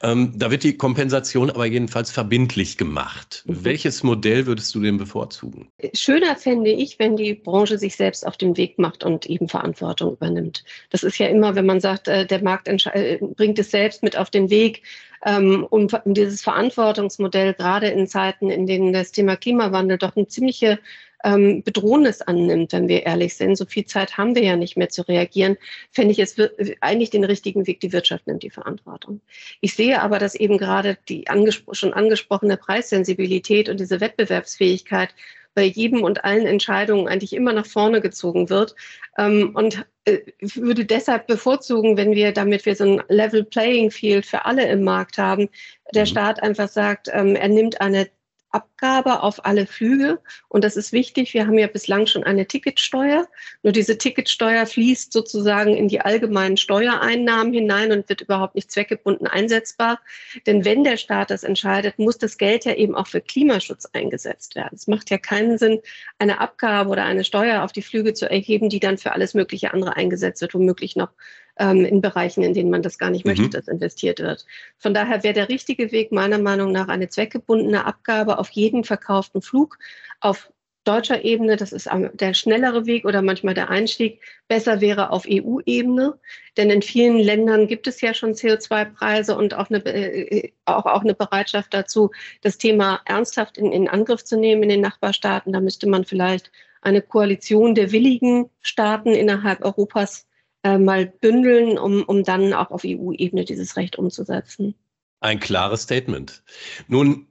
Ähm, 0.00 0.32
da 0.36 0.52
wird 0.52 0.62
die 0.62 0.76
Kompensation 0.76 1.50
aber 1.50 1.66
jedenfalls 1.66 2.12
verbindlich 2.12 2.76
gemacht. 2.76 3.42
Mhm. 3.46 3.64
Welches 3.64 4.04
Modell 4.04 4.46
würdest 4.46 4.72
du 4.76 4.80
denn 4.80 4.96
bevorzugen? 4.96 5.72
Schöner 5.92 6.36
fände 6.36 6.70
ich, 6.70 7.00
wenn 7.00 7.16
die 7.16 7.34
Branche 7.34 7.78
sich 7.78 7.96
selbst 7.96 8.24
auf 8.24 8.36
den 8.36 8.56
Weg 8.56 8.78
macht 8.78 9.02
und 9.02 9.26
eben 9.26 9.48
Verantwortung 9.48 10.12
übernimmt. 10.12 10.62
Das 10.90 11.02
ist 11.02 11.18
ja 11.18 11.26
immer, 11.26 11.56
wenn 11.56 11.66
man 11.66 11.80
sagt, 11.80 12.06
äh, 12.06 12.26
der 12.26 12.44
Markt 12.44 12.68
äh, 12.68 13.18
bringt 13.20 13.58
es 13.58 13.72
selbst 13.72 14.04
mit 14.04 14.16
auf 14.16 14.30
den 14.30 14.50
Weg. 14.50 14.84
Ähm, 15.26 15.66
um 15.68 15.88
dieses 16.04 16.42
Verantwortungsmodell 16.42 17.54
gerade 17.54 17.88
in 17.88 18.06
Zeiten, 18.06 18.50
in 18.50 18.66
denen 18.66 18.92
das 18.92 19.10
Thema 19.10 19.34
Klimawandel 19.34 19.98
doch 19.98 20.14
eine 20.14 20.28
ziemliche 20.28 20.78
ähm, 21.24 21.62
Bedrohendes 21.62 22.22
annimmt, 22.22 22.72
wenn 22.72 22.88
wir 22.88 23.04
ehrlich 23.04 23.36
sind. 23.36 23.56
So 23.56 23.64
viel 23.66 23.84
Zeit 23.84 24.16
haben 24.16 24.34
wir 24.34 24.42
ja 24.42 24.56
nicht 24.56 24.76
mehr 24.76 24.88
zu 24.88 25.02
reagieren. 25.02 25.56
Fände 25.90 26.12
ich 26.12 26.18
es 26.18 26.36
eigentlich 26.80 27.10
den 27.10 27.24
richtigen 27.24 27.66
Weg. 27.66 27.80
Die 27.80 27.92
Wirtschaft 27.92 28.26
nimmt 28.26 28.42
die 28.42 28.50
Verantwortung. 28.50 29.20
Ich 29.60 29.74
sehe 29.74 30.00
aber, 30.00 30.18
dass 30.18 30.34
eben 30.34 30.58
gerade 30.58 30.98
die 31.08 31.28
angespro 31.28 31.74
schon 31.74 31.92
angesprochene 31.92 32.56
Preissensibilität 32.56 33.68
und 33.68 33.80
diese 33.80 34.00
Wettbewerbsfähigkeit 34.00 35.14
bei 35.54 35.64
jedem 35.64 36.04
und 36.04 36.24
allen 36.24 36.46
Entscheidungen 36.46 37.08
eigentlich 37.08 37.32
immer 37.32 37.52
nach 37.52 37.66
vorne 37.66 38.00
gezogen 38.00 38.48
wird. 38.48 38.76
Ähm, 39.18 39.50
und 39.54 39.84
äh, 40.04 40.18
würde 40.40 40.84
deshalb 40.84 41.26
bevorzugen, 41.26 41.96
wenn 41.96 42.12
wir, 42.12 42.32
damit 42.32 42.64
wir 42.64 42.76
so 42.76 42.84
ein 42.84 43.02
Level 43.08 43.42
Playing 43.42 43.90
Field 43.90 44.24
für 44.24 44.44
alle 44.44 44.68
im 44.68 44.84
Markt 44.84 45.18
haben, 45.18 45.48
der 45.92 46.04
mhm. 46.04 46.06
Staat 46.06 46.42
einfach 46.42 46.68
sagt, 46.68 47.08
ähm, 47.12 47.34
er 47.34 47.48
nimmt 47.48 47.80
eine 47.80 48.08
Abgabe 48.50 49.22
auf 49.22 49.44
alle 49.44 49.66
Flüge. 49.66 50.20
Und 50.48 50.64
das 50.64 50.76
ist 50.76 50.92
wichtig. 50.92 51.34
Wir 51.34 51.46
haben 51.46 51.58
ja 51.58 51.66
bislang 51.66 52.06
schon 52.06 52.24
eine 52.24 52.46
Ticketsteuer. 52.46 53.28
Nur 53.62 53.72
diese 53.72 53.98
Ticketsteuer 53.98 54.66
fließt 54.66 55.12
sozusagen 55.12 55.76
in 55.76 55.88
die 55.88 56.00
allgemeinen 56.00 56.56
Steuereinnahmen 56.56 57.52
hinein 57.52 57.92
und 57.92 58.08
wird 58.08 58.22
überhaupt 58.22 58.54
nicht 58.54 58.70
zweckgebunden 58.70 59.26
einsetzbar. 59.26 60.00
Denn 60.46 60.64
wenn 60.64 60.84
der 60.84 60.96
Staat 60.96 61.30
das 61.30 61.44
entscheidet, 61.44 61.98
muss 61.98 62.18
das 62.18 62.38
Geld 62.38 62.64
ja 62.64 62.74
eben 62.74 62.94
auch 62.94 63.06
für 63.06 63.20
Klimaschutz 63.20 63.86
eingesetzt 63.92 64.56
werden. 64.56 64.74
Es 64.74 64.86
macht 64.86 65.10
ja 65.10 65.18
keinen 65.18 65.58
Sinn, 65.58 65.80
eine 66.18 66.40
Abgabe 66.40 66.90
oder 66.90 67.04
eine 67.04 67.24
Steuer 67.24 67.62
auf 67.62 67.72
die 67.72 67.82
Flüge 67.82 68.14
zu 68.14 68.30
erheben, 68.30 68.68
die 68.68 68.80
dann 68.80 68.98
für 68.98 69.12
alles 69.12 69.34
mögliche 69.34 69.74
andere 69.74 69.96
eingesetzt 69.96 70.40
wird, 70.40 70.54
womöglich 70.54 70.96
noch 70.96 71.10
ähm, 71.58 71.84
in 71.84 72.00
Bereichen, 72.00 72.42
in 72.42 72.54
denen 72.54 72.70
man 72.70 72.82
das 72.82 72.98
gar 72.98 73.10
nicht 73.10 73.24
mhm. 73.24 73.32
möchte, 73.32 73.48
dass 73.50 73.68
investiert 73.68 74.20
wird. 74.20 74.46
Von 74.78 74.94
daher 74.94 75.22
wäre 75.22 75.34
der 75.34 75.48
richtige 75.48 75.92
Weg 75.92 76.12
meiner 76.12 76.38
Meinung 76.38 76.72
nach 76.72 76.88
eine 76.88 77.08
zweckgebundene 77.08 77.84
Abgabe 77.84 78.38
auf 78.38 78.50
jeden 78.50 78.84
verkauften 78.84 79.42
Flug 79.42 79.78
auf 80.20 80.50
deutscher 80.88 81.22
Ebene, 81.22 81.56
das 81.56 81.72
ist 81.72 81.88
der 82.14 82.32
schnellere 82.32 82.86
Weg 82.86 83.04
oder 83.04 83.20
manchmal 83.20 83.52
der 83.52 83.68
Einstieg, 83.68 84.22
besser 84.48 84.80
wäre 84.80 85.10
auf 85.10 85.26
EU-Ebene. 85.28 86.18
Denn 86.56 86.70
in 86.70 86.80
vielen 86.80 87.18
Ländern 87.18 87.66
gibt 87.66 87.86
es 87.86 88.00
ja 88.00 88.14
schon 88.14 88.32
CO2-Preise 88.32 89.36
und 89.36 89.52
auch 89.52 89.68
eine, 89.68 89.84
äh, 89.84 90.52
auch, 90.64 90.86
auch 90.86 91.02
eine 91.02 91.14
Bereitschaft 91.14 91.74
dazu, 91.74 92.10
das 92.40 92.56
Thema 92.56 93.00
ernsthaft 93.04 93.58
in, 93.58 93.70
in 93.70 93.86
Angriff 93.88 94.24
zu 94.24 94.38
nehmen 94.38 94.62
in 94.62 94.70
den 94.70 94.80
Nachbarstaaten. 94.80 95.52
Da 95.52 95.60
müsste 95.60 95.88
man 95.88 96.06
vielleicht 96.06 96.50
eine 96.80 97.02
Koalition 97.02 97.74
der 97.74 97.92
willigen 97.92 98.48
Staaten 98.62 99.10
innerhalb 99.10 99.62
Europas 99.64 100.27
äh, 100.62 100.78
mal 100.78 101.06
bündeln, 101.06 101.78
um, 101.78 102.02
um 102.04 102.24
dann 102.24 102.52
auch 102.52 102.70
auf 102.70 102.82
EU-Ebene 102.84 103.44
dieses 103.44 103.76
Recht 103.76 103.96
umzusetzen. 103.96 104.74
Ein 105.20 105.40
klares 105.40 105.82
Statement. 105.82 106.42
Nun 106.86 107.26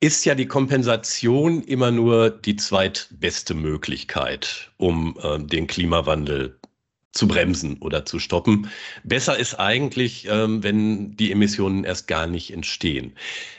ist 0.00 0.24
ja 0.24 0.34
die 0.34 0.46
Kompensation 0.46 1.62
immer 1.62 1.90
nur 1.90 2.30
die 2.30 2.56
zweitbeste 2.56 3.54
Möglichkeit, 3.54 4.70
um 4.76 5.18
äh, 5.22 5.38
den 5.38 5.66
Klimawandel 5.66 6.58
zu 7.14 7.28
bremsen 7.28 7.78
oder 7.78 8.04
zu 8.04 8.18
stoppen. 8.18 8.68
Besser 9.04 9.38
ist 9.38 9.54
eigentlich, 9.54 10.26
ähm, 10.28 10.62
wenn 10.62 11.16
die 11.16 11.30
Emissionen 11.32 11.84
erst 11.84 12.08
gar 12.08 12.26
nicht 12.26 12.52
entstehen. 12.52 13.12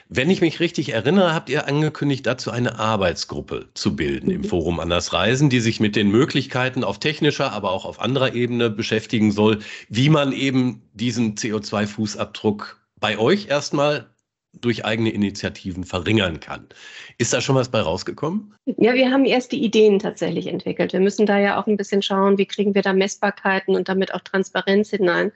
Wenn 0.08 0.30
ich 0.30 0.40
mich 0.40 0.60
richtig 0.60 0.90
erinnere, 0.90 1.34
habt 1.34 1.48
ihr 1.48 1.66
angekündigt, 1.66 2.26
dazu 2.26 2.50
eine 2.50 2.78
Arbeitsgruppe 2.78 3.68
zu 3.74 3.96
bilden 3.96 4.30
im 4.30 4.42
mhm. 4.42 4.44
Forum 4.44 4.78
Anders 4.78 5.12
Reisen, 5.12 5.50
die 5.50 5.60
sich 5.60 5.80
mit 5.80 5.96
den 5.96 6.10
Möglichkeiten 6.10 6.84
auf 6.84 7.00
technischer, 7.00 7.52
aber 7.52 7.72
auch 7.72 7.86
auf 7.86 8.00
anderer 8.00 8.34
Ebene 8.34 8.70
beschäftigen 8.70 9.32
soll, 9.32 9.60
wie 9.88 10.10
man 10.10 10.32
eben 10.32 10.82
diesen 10.92 11.34
CO2-Fußabdruck 11.34 12.76
bei 13.00 13.18
euch 13.18 13.48
erstmal 13.48 14.10
durch 14.60 14.84
eigene 14.84 15.10
Initiativen 15.10 15.84
verringern 15.84 16.40
kann. 16.40 16.66
Ist 17.18 17.32
da 17.32 17.40
schon 17.40 17.56
was 17.56 17.70
bei 17.70 17.80
rausgekommen? 17.80 18.54
Ja, 18.64 18.94
wir 18.94 19.10
haben 19.10 19.24
erst 19.24 19.52
die 19.52 19.62
Ideen 19.62 19.98
tatsächlich 19.98 20.46
entwickelt. 20.46 20.92
Wir 20.92 21.00
müssen 21.00 21.26
da 21.26 21.38
ja 21.38 21.60
auch 21.60 21.66
ein 21.66 21.76
bisschen 21.76 22.02
schauen, 22.02 22.38
wie 22.38 22.46
kriegen 22.46 22.74
wir 22.74 22.82
da 22.82 22.92
Messbarkeiten 22.92 23.74
und 23.74 23.88
damit 23.88 24.14
auch 24.14 24.20
Transparenz 24.20 24.90
hinein. 24.90 25.32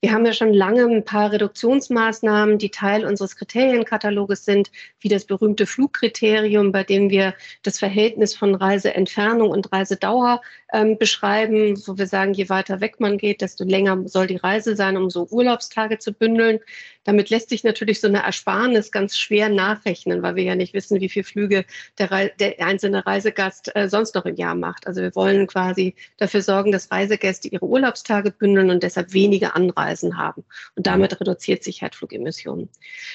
Wir 0.00 0.12
haben 0.12 0.24
ja 0.24 0.32
schon 0.32 0.54
lange 0.54 0.84
ein 0.84 1.04
paar 1.04 1.32
Reduktionsmaßnahmen, 1.32 2.58
die 2.58 2.70
Teil 2.70 3.04
unseres 3.04 3.34
Kriterienkataloges 3.34 4.44
sind, 4.44 4.70
wie 5.00 5.08
das 5.08 5.24
berühmte 5.24 5.66
Flugkriterium, 5.66 6.70
bei 6.70 6.84
dem 6.84 7.10
wir 7.10 7.34
das 7.64 7.80
Verhältnis 7.80 8.32
von 8.36 8.54
Reiseentfernung 8.54 9.50
und 9.50 9.72
Reisedauer 9.72 10.40
ähm, 10.72 10.98
beschreiben, 10.98 11.76
wo 11.84 11.98
wir 11.98 12.06
sagen, 12.06 12.32
je 12.32 12.48
weiter 12.48 12.80
weg 12.80 13.00
man 13.00 13.18
geht, 13.18 13.40
desto 13.40 13.64
länger 13.64 14.06
soll 14.06 14.28
die 14.28 14.36
Reise 14.36 14.76
sein, 14.76 14.96
um 14.96 15.10
so 15.10 15.26
Urlaubstage 15.30 15.98
zu 15.98 16.12
bündeln. 16.12 16.60
Damit 17.02 17.30
lässt 17.30 17.48
sich 17.48 17.64
natürlich 17.64 18.00
so 18.00 18.06
eine 18.06 18.22
Ersparnis 18.22 18.92
ganz 18.92 19.16
schwer 19.16 19.48
nachrechnen, 19.48 20.22
weil 20.22 20.36
wir 20.36 20.44
ja 20.44 20.54
nicht 20.54 20.74
wissen, 20.74 21.00
wie 21.00 21.08
viele 21.08 21.24
Flüge 21.24 21.64
der, 21.98 22.28
der 22.38 22.64
einzelne 22.64 23.04
Reisegast 23.04 23.74
äh, 23.74 23.88
sonst 23.88 24.14
noch 24.14 24.26
im 24.26 24.36
Jahr 24.36 24.54
macht. 24.54 24.86
Also 24.86 25.00
wir 25.02 25.14
wollen 25.16 25.48
quasi 25.48 25.96
dafür 26.18 26.42
sorgen, 26.42 26.70
dass 26.70 26.92
Reisegäste 26.92 27.48
ihre 27.48 27.66
Urlaubstage 27.66 28.30
bündeln 28.30 28.70
und 28.70 28.84
deshalb 28.84 29.12
weniger 29.12 29.56
Anreisen 29.56 29.87
haben. 30.16 30.44
Und 30.76 30.86
damit 30.86 31.20
reduziert 31.20 31.64
sich 31.64 31.82
halt 31.82 31.94
Flugemissionen. 31.94 32.68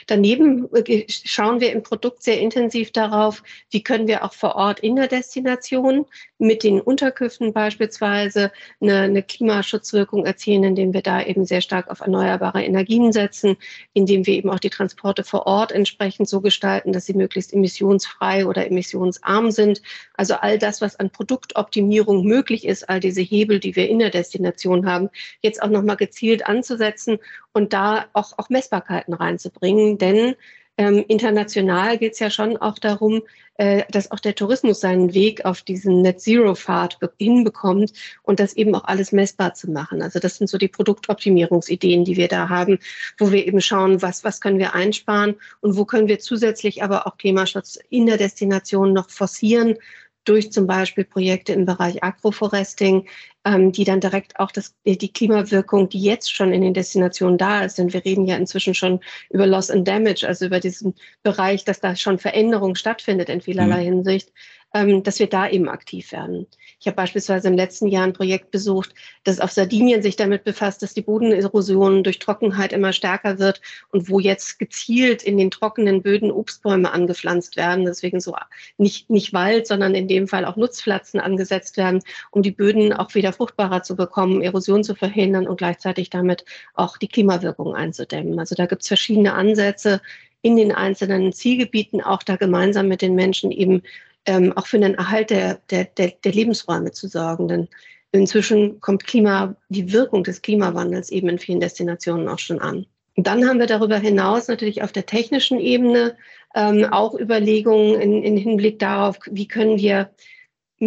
Daneben 0.08 0.68
äh, 0.74 1.06
schauen 1.10 1.60
wir 1.60 1.72
im 1.72 1.84
Produkt 1.84 2.24
sehr 2.24 2.40
intensiv 2.40 2.92
darauf, 2.92 3.44
wie 3.70 3.84
können 3.84 4.08
wir 4.08 4.24
auch 4.24 4.34
vor 4.34 4.56
Ort 4.56 4.80
in 4.80 4.96
der 4.96 5.08
Destination 5.08 6.06
mit 6.38 6.64
den 6.64 6.82
Unterkünften 6.82 7.54
beispielsweise 7.54 8.52
eine, 8.82 9.02
eine 9.02 9.24
Klimaschutzwirkung 9.24 10.26
erzielen, 10.26 10.64
indem 10.64 10.94
wir 10.94 11.02
da 11.02 11.24
eben 11.24 11.46
sehr 11.46 11.62
stark 11.62 11.90
auf 11.90 12.02
erneuerbare 12.02 12.64
Energien 12.64 13.12
setzen, 13.12 13.58
indem 13.94 14.26
wir 14.26 14.34
eben 14.34 14.50
auch 14.50 14.60
die 14.60 14.70
Transporte 14.70 15.24
vor 15.24 15.48
Ort 15.48 15.72
entsprechend 15.72 16.28
so 16.28 16.42
gestalten, 16.42 16.92
dass 16.92 17.06
sie 17.06 17.14
möglichst 17.14 17.54
emissionsfrei 17.54 18.46
oder 18.46 18.66
emissionsarm 18.68 19.52
sind. 19.52 19.82
Also 20.16 20.36
all 20.36 20.58
das, 20.58 20.82
was 20.82 21.00
an 21.00 21.10
Produktoptimierung 21.10 22.26
möglich 22.26 22.66
ist, 22.66 22.90
all 22.90 23.00
diese 23.00 23.22
Hebel, 23.22 23.60
die 23.60 23.76
wir 23.76 23.90
in 23.90 24.00
der 24.00 24.10
Destination 24.10 24.86
haben, 24.86 25.10
jetzt 25.42 25.62
auch 25.62 25.70
nochmal 25.70 25.98
gezielt 25.98 26.46
anzusetzen 26.64 27.20
und 27.52 27.74
da 27.74 28.06
auch, 28.14 28.34
auch 28.38 28.50
Messbarkeiten 28.50 29.14
reinzubringen. 29.14 29.98
Denn 29.98 30.36
ähm, 30.78 31.06
international 31.08 32.00
geht 32.00 32.14
es 32.14 32.20
ja 32.20 32.32
schon 32.32 32.58
auch 32.58 32.80
darum, 32.80 33.22
äh, 33.58 33.84
dass 33.92 34.10
auch 34.10 34.20
der 34.20 34.34
Tourismus 34.34 34.80
seinen 34.80 35.14
Weg 35.14 35.46
auf 35.46 35.62
diesen 35.62 36.02
Net-Zero-Pfad 36.02 36.98
hinbekommt 37.20 37.94
und 38.24 38.40
das 38.40 38.54
eben 38.54 38.74
auch 38.74 38.86
alles 38.86 39.12
messbar 39.12 39.54
zu 39.54 39.70
machen. 39.70 40.02
Also 40.02 40.18
das 40.18 40.38
sind 40.38 40.50
so 40.50 40.58
die 40.58 40.70
Produktoptimierungsideen, 40.70 42.06
die 42.06 42.18
wir 42.18 42.28
da 42.28 42.50
haben, 42.50 42.80
wo 43.20 43.32
wir 43.32 43.46
eben 43.46 43.62
schauen, 43.62 44.02
was, 44.02 44.24
was 44.24 44.42
können 44.42 44.58
wir 44.58 44.74
einsparen 44.74 45.36
und 45.62 45.78
wo 45.78 45.86
können 45.86 46.08
wir 46.08 46.18
zusätzlich 46.18 46.82
aber 46.82 47.06
auch 47.06 47.18
Klimaschutz 47.18 47.78
in 47.92 48.08
der 48.08 48.18
Destination 48.18 48.94
noch 48.94 49.12
forcieren 49.12 49.78
durch 50.26 50.52
zum 50.52 50.68
Beispiel 50.68 51.04
Projekte 51.04 51.54
im 51.54 51.66
Bereich 51.66 52.04
Agroforesting, 52.04 53.08
die 53.46 53.84
dann 53.84 54.00
direkt 54.00 54.40
auch 54.40 54.52
das, 54.52 54.74
die 54.86 55.12
Klimawirkung, 55.12 55.90
die 55.90 56.02
jetzt 56.02 56.34
schon 56.34 56.54
in 56.54 56.62
den 56.62 56.74
Destinationen 56.74 57.38
da 57.38 57.64
ist, 57.66 57.78
denn 57.78 57.92
wir 57.92 58.06
reden 58.06 58.26
ja 58.26 58.38
inzwischen 58.38 58.74
schon 58.74 59.02
über 59.30 59.46
Loss 59.46 59.70
and 59.70 59.86
Damage, 59.86 60.26
also 60.26 60.46
über 60.46 60.62
diesen 60.62 60.96
Bereich, 61.24 61.66
dass 61.66 61.82
da 61.82 61.96
schon 61.98 62.20
Veränderung 62.20 62.76
stattfindet 62.76 63.28
in 63.28 63.42
vielerlei 63.42 63.82
mhm. 63.82 63.96
Hinsicht, 63.96 64.32
ähm, 64.74 65.04
dass 65.04 65.20
wir 65.20 65.28
da 65.28 65.50
eben 65.50 65.68
aktiv 65.68 66.14
werden. 66.14 66.48
Ich 66.84 66.88
habe 66.88 66.98
beispielsweise 66.98 67.48
im 67.48 67.54
letzten 67.54 67.88
Jahr 67.88 68.04
ein 68.04 68.12
Projekt 68.12 68.52
besucht, 68.52 68.94
das 69.24 69.40
auf 69.40 69.52
Sardinien 69.52 70.02
sich 70.02 70.18
damit 70.18 70.44
befasst, 70.44 70.82
dass 70.82 70.94
die 70.94 71.02
Bodenerosion 71.02 72.04
durch 72.04 72.20
Trockenheit 72.20 72.74
immer 72.74 72.92
stärker 72.92 73.40
wird 73.40 73.62
und 73.92 74.10
wo 74.10 74.20
jetzt 74.20 74.60
gezielt 74.60 75.24
in 75.24 75.38
den 75.38 75.50
trockenen 75.50 76.02
Böden 76.02 76.30
Obstbäume 76.30 76.92
angepflanzt 76.92 77.56
werden, 77.56 77.86
deswegen 77.86 78.20
so 78.20 78.36
nicht, 78.78 79.10
nicht 79.10 79.32
Wald, 79.32 79.66
sondern 79.66 79.96
in 79.96 80.10
dem 80.10 80.28
Fall 80.28 80.44
auch 80.44 80.58
Nutzpflanzen 80.58 81.22
angesetzt 81.22 81.78
werden, 81.78 82.02
um 82.32 82.42
die 82.42 82.52
Böden 82.52 82.92
auch 82.92 83.16
wieder 83.16 83.32
fruchtbarer 83.32 83.84
zu 83.84 83.96
bekommen, 83.96 84.42
Erosion 84.42 84.84
zu 84.84 84.94
verhindern 84.94 85.48
und 85.48 85.56
gleichzeitig 85.56 86.10
damit 86.10 86.44
auch 86.74 86.98
die 86.98 87.08
Klimawirkung 87.08 87.76
einzudämmen. 87.76 88.38
Also 88.40 88.56
da 88.56 88.66
gibt 88.66 88.82
es 88.82 88.90
verschiedene 88.90 89.36
Ansätze 89.36 90.02
in 90.42 90.58
den 90.58 90.74
einzelnen 90.74 91.32
Zielgebieten, 91.32 92.02
auch 92.02 92.24
da 92.24 92.36
gemeinsam 92.36 92.90
mit 92.90 93.02
den 93.02 93.16
Menschen 93.16 93.52
eben 93.52 93.84
ähm, 94.26 94.54
auch 94.56 94.68
für 94.68 94.80
den 94.80 94.96
Erhalt 94.96 95.30
der, 95.30 95.60
der, 95.70 95.86
der, 95.86 96.14
der 96.24 96.32
Lebensräume 96.32 96.92
zu 96.92 97.08
sorgen. 97.08 97.48
Denn 97.48 97.68
inzwischen 98.12 98.80
kommt 98.80 99.06
Klima, 99.06 99.56
die 99.70 99.92
Wirkung 99.92 100.24
des 100.24 100.42
Klimawandels 100.42 101.10
eben 101.10 101.30
in 101.30 101.40
vielen 101.40 101.60
Destinationen 101.60 102.28
auch 102.28 102.40
schon 102.40 102.60
an. 102.60 102.86
Und 103.16 103.28
dann 103.28 103.48
haben 103.48 103.60
wir 103.60 103.68
darüber 103.68 103.98
hinaus 103.98 104.48
natürlich 104.48 104.82
auf 104.82 104.92
der 104.92 105.06
technischen 105.06 105.60
Ebene 105.60 106.16
ähm, 106.56 106.86
auch 106.92 107.20
Überlegungen 107.20 108.00
in, 108.00 108.24
in 108.24 108.38
Hinblick 108.38 108.80
darauf, 108.80 109.20
wie 109.30 109.48
können 109.48 109.78
wir 109.78 110.10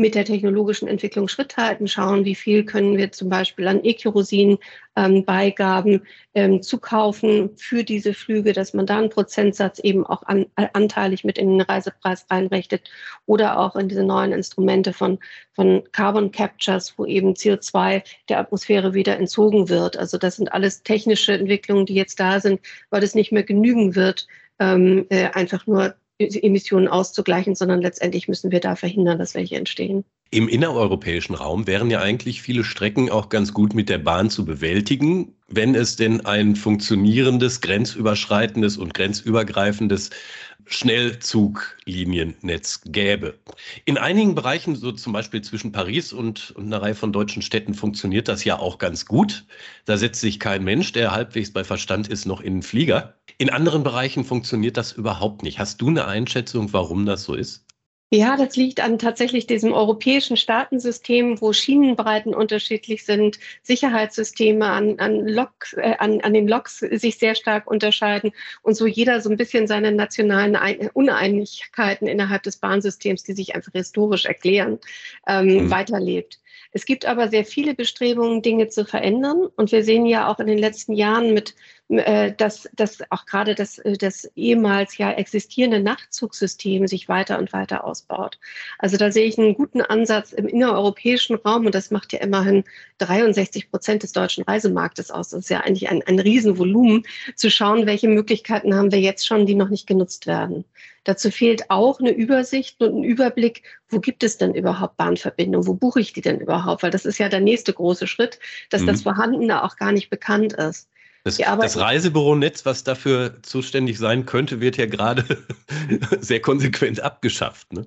mit 0.01 0.15
der 0.15 0.25
technologischen 0.25 0.89
Entwicklung 0.89 1.29
Schritt 1.29 1.57
halten, 1.57 1.89
schauen, 1.89 2.25
wie 2.25 2.35
viel 2.35 2.65
können 2.65 2.97
wir 2.97 3.13
zum 3.13 3.29
Beispiel 3.29 3.69
an 3.69 3.81
E-Kerosin-Beigaben 3.83 5.93
ähm, 5.93 6.03
ähm, 6.35 6.63
zukaufen 6.63 7.51
für 7.57 7.85
diese 7.85 8.15
Flüge, 8.15 8.53
dass 8.53 8.75
man 8.75 8.87
da 8.87 8.99
einen 8.99 9.11
Prozentsatz 9.11 9.79
eben 9.79 10.07
auch 10.07 10.23
an, 10.25 10.47
äh, 10.57 10.69
anteilig 10.73 11.25
mit 11.25 11.39
in 11.39 11.51
den 11.51 11.61
Reisepreis 11.63 12.27
reinrechnet 12.31 12.91
oder 13.27 13.59
auch 13.59 13.77
in 13.77 13.89
diese 13.89 14.05
neuen 14.05 14.33
Instrumente 14.33 14.93
von, 14.93 15.19
von 15.55 15.83
Carbon 15.93 16.31
Captures, 16.31 16.95
wo 16.97 17.05
eben 17.05 17.35
CO2 17.35 18.03
der 18.29 18.39
Atmosphäre 18.39 18.95
wieder 18.95 19.19
entzogen 19.19 19.69
wird. 19.69 19.97
Also 19.97 20.19
das 20.19 20.37
sind 20.37 20.53
alles 20.53 20.83
technische 20.83 21.33
Entwicklungen, 21.33 21.87
die 21.87 21.95
jetzt 21.95 22.21
da 22.21 22.41
sind, 22.41 22.61
weil 22.91 23.03
es 23.03 23.15
nicht 23.15 23.33
mehr 23.33 23.45
genügen 23.45 23.95
wird, 23.95 24.27
ähm, 24.59 25.07
äh, 25.11 25.31
einfach 25.33 25.67
nur 25.67 25.95
Emissionen 26.19 26.89
auszugleichen, 26.89 27.55
sondern 27.55 27.83
letztendlich 27.83 28.29
müssen 28.29 28.51
wir 28.51 28.61
da 28.61 28.77
verhindern, 28.77 29.19
dass 29.19 29.35
welche 29.35 29.57
entstehen. 29.57 30.05
Im 30.31 30.49
innereuropäischen 30.49 31.37
Raum 31.37 31.69
wären 31.69 31.89
ja 31.89 32.01
eigentlich 32.01 32.43
viele 32.43 32.65
Strecken 32.65 33.11
auch 33.11 33.29
ganz 33.29 33.53
gut 33.53 33.75
mit 33.75 33.89
der 33.89 33.99
Bahn 33.99 34.29
zu 34.29 34.45
bewältigen, 34.45 35.37
wenn 35.47 35.77
es 35.77 35.95
denn 35.95 36.27
ein 36.27 36.57
funktionierendes, 36.57 37.61
grenzüberschreitendes 37.61 38.77
und 38.77 38.93
grenzübergreifendes 38.93 40.11
Schnellzugliniennetz 40.65 42.81
gäbe. 42.87 43.39
In 43.85 43.99
einigen 43.99 44.35
Bereichen, 44.35 44.75
so 44.75 44.91
zum 44.91 45.13
Beispiel 45.13 45.43
zwischen 45.43 45.71
Paris 45.71 46.13
und, 46.13 46.51
und 46.53 46.67
einer 46.67 46.83
Reihe 46.83 46.97
von 46.97 47.13
deutschen 47.13 47.43
Städten, 47.43 47.75
funktioniert 47.75 48.27
das 48.27 48.43
ja 48.43 48.59
auch 48.59 48.79
ganz 48.79 49.07
gut. 49.07 49.45
Da 49.85 49.97
setzt 49.97 50.21
sich 50.21 50.41
kein 50.41 50.65
Mensch, 50.65 50.91
der 50.91 51.13
halbwegs 51.13 51.53
bei 51.53 51.63
Verstand 51.63 52.09
ist, 52.09 52.27
noch 52.27 52.41
in 52.41 52.55
den 52.55 52.63
Flieger. 52.63 53.15
In 53.39 53.51
anderen 53.51 53.85
Bereichen 53.85 54.25
funktioniert 54.25 54.77
das 54.77 54.91
überhaupt 54.91 55.45
nicht. 55.45 55.61
Hast 55.61 55.81
du 55.81 55.89
eine 55.89 56.07
Einschätzung, 56.07 56.73
warum 56.73 57.07
das 57.07 57.23
so 57.23 57.35
ist? 57.35 57.66
Ja, 58.13 58.37
das 58.37 58.55
liegt 58.55 58.81
an 58.81 59.01
tatsächlich 59.01 59.49
diesem 59.49 59.73
europäischen 59.73 60.37
Staatensystem, 60.37 61.41
wo 61.41 61.53
Schienenbreiten 61.53 62.37
unterschiedlich 62.37 63.05
sind, 63.05 63.41
Sicherheitssysteme 63.63 64.65
an, 64.67 65.01
an, 65.01 65.27
Lok, 65.27 65.73
äh, 65.77 65.97
an, 65.99 66.21
an 66.21 66.33
den 66.33 66.47
Loks 66.47 66.79
sich 66.79 67.19
sehr 67.19 67.35
stark 67.35 67.69
unterscheiden 67.69 68.31
und 68.63 68.77
so 68.77 68.87
jeder 68.87 69.21
so 69.21 69.29
ein 69.29 69.37
bisschen 69.37 69.67
seine 69.67 69.91
nationalen 69.91 70.57
Uneinigkeiten 70.93 72.07
innerhalb 72.07 72.45
des 72.45 72.59
Bahnsystems, 72.59 73.25
die 73.25 73.33
sich 73.33 73.57
einfach 73.57 73.73
historisch 73.73 74.27
erklären, 74.27 74.79
ähm, 75.27 75.65
mhm. 75.65 75.71
weiterlebt. 75.73 76.39
Es 76.77 76.85
gibt 76.85 77.07
aber 77.07 77.29
sehr 77.29 77.45
viele 77.45 77.75
Bestrebungen, 77.75 78.43
Dinge 78.43 78.69
zu 78.69 78.85
verändern. 78.85 79.49
Und 79.57 79.73
wir 79.73 79.83
sehen 79.83 80.07
ja 80.07 80.29
auch 80.29 80.39
in 80.39 80.47
den 80.47 80.59
letzten 80.59 80.93
Jahren 80.93 81.33
mit, 81.33 81.55
äh, 81.89 82.33
dass, 82.33 82.69
dass 82.75 82.99
auch 83.11 83.27
gerade 83.27 83.55
das, 83.55 83.79
äh, 83.79 83.97
das 83.97 84.25
ehemals 84.35 84.99
ja 84.99 85.13
existierende 85.13 85.81
Nachtzugsystem 85.81 86.89
sich 86.89 87.09
weiter 87.09 87.39
und 87.39 87.53
weiter 87.53 87.85
ausbaut. 87.85 88.41
Also 88.79 88.97
da 88.97 89.13
sehe 89.13 89.27
ich 89.27 89.39
einen 89.39 89.55
guten 89.55 89.83
Ansatz 89.83 90.33
im 90.33 90.49
innereuropäischen 90.49 91.37
Raum 91.37 91.67
und 91.67 91.75
das 91.77 91.93
macht 91.93 92.13
ja 92.13 92.19
immerhin 92.19 92.65
63 92.99 93.71
Prozent 93.71 94.03
des 94.03 94.11
deutschen 94.11 94.43
Reisemarktes 94.43 95.13
aus. 95.13 95.29
Das 95.29 95.41
ist 95.41 95.51
ja 95.51 95.61
eigentlich 95.61 95.89
ein, 95.89 96.03
ein 96.03 96.19
Riesenvolumen, 96.19 97.05
zu 97.37 97.51
schauen, 97.53 97.87
welche 97.87 98.09
Möglichkeiten 98.09 98.75
haben 98.75 98.91
wir 98.91 99.01
jetzt 99.01 99.25
schon, 99.25 99.47
die 99.47 99.55
noch 99.55 99.69
nicht 99.69 99.87
genutzt 99.87 100.27
werden. 100.27 100.65
Dazu 101.05 101.31
fehlt 101.31 101.71
auch 101.71 102.01
eine 102.01 102.11
Übersicht 102.11 102.81
und 102.83 102.97
ein 102.97 103.05
Überblick, 103.05 103.63
wo 103.89 104.01
gibt 104.01 104.25
es 104.25 104.39
denn 104.39 104.57
überhaupt 104.57 104.97
Bahnverbindungen, 104.97 105.69
wo 105.69 105.75
buche 105.75 106.01
ich 106.01 106.13
die 106.13 106.21
denn 106.21 106.41
überhaupt? 106.41 106.83
Weil 106.83 106.91
das 106.91 107.07
ist 107.07 107.19
ja 107.19 107.29
der 107.29 107.39
nächste 107.39 107.73
große 107.73 108.09
Schritt, 108.09 108.41
dass 108.71 108.83
mhm. 108.83 108.87
das 108.89 109.03
Vorhandene 109.03 109.63
auch 109.63 109.77
gar 109.77 109.93
nicht 109.93 110.11
bekannt 110.11 110.55
ist. 110.55 110.89
Das, 111.27 111.39
das 111.39 111.77
Reisebüronetz, 111.77 112.65
was 112.67 112.85
dafür 112.85 113.43
zuständig 113.43 113.99
sein 113.99 114.27
könnte, 114.27 114.61
wird 114.61 114.77
ja 114.77 114.87
gerade 114.87 115.25
sehr 116.21 116.41
konsequent 116.41 117.01
abgeschafft. 117.01 117.73
Ne? 117.73 117.85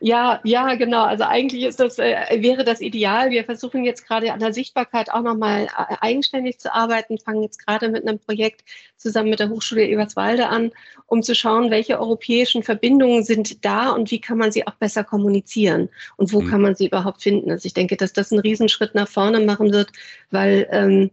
Ja, 0.00 0.38
ja, 0.44 0.76
genau. 0.76 1.02
Also 1.02 1.24
eigentlich 1.24 1.64
ist 1.64 1.80
das, 1.80 1.98
äh, 1.98 2.40
wäre 2.40 2.62
das 2.62 2.80
ideal. 2.80 3.30
Wir 3.30 3.42
versuchen 3.42 3.82
jetzt 3.84 4.06
gerade 4.06 4.32
an 4.32 4.38
der 4.38 4.52
Sichtbarkeit 4.52 5.10
auch 5.10 5.22
nochmal 5.22 5.64
äh, 5.64 5.96
eigenständig 6.00 6.60
zu 6.60 6.72
arbeiten, 6.72 7.18
fangen 7.18 7.42
jetzt 7.42 7.66
gerade 7.66 7.88
mit 7.88 8.06
einem 8.06 8.20
Projekt 8.20 8.62
zusammen 8.96 9.30
mit 9.30 9.40
der 9.40 9.48
Hochschule 9.48 9.84
Eberswalde 9.84 10.48
an, 10.48 10.70
um 11.06 11.24
zu 11.24 11.34
schauen, 11.34 11.72
welche 11.72 11.98
europäischen 11.98 12.62
Verbindungen 12.62 13.24
sind 13.24 13.64
da 13.64 13.90
und 13.90 14.12
wie 14.12 14.20
kann 14.20 14.38
man 14.38 14.52
sie 14.52 14.68
auch 14.68 14.74
besser 14.74 15.02
kommunizieren 15.02 15.88
und 16.16 16.32
wo 16.32 16.42
mhm. 16.42 16.50
kann 16.50 16.60
man 16.60 16.76
sie 16.76 16.86
überhaupt 16.86 17.22
finden. 17.22 17.50
Also 17.50 17.66
ich 17.66 17.74
denke, 17.74 17.96
dass 17.96 18.12
das 18.12 18.30
einen 18.30 18.40
Riesenschritt 18.40 18.94
nach 18.94 19.08
vorne 19.08 19.40
machen 19.40 19.72
wird, 19.72 19.90
weil 20.30 20.68
ähm, 20.70 21.02
äh, 21.04 21.08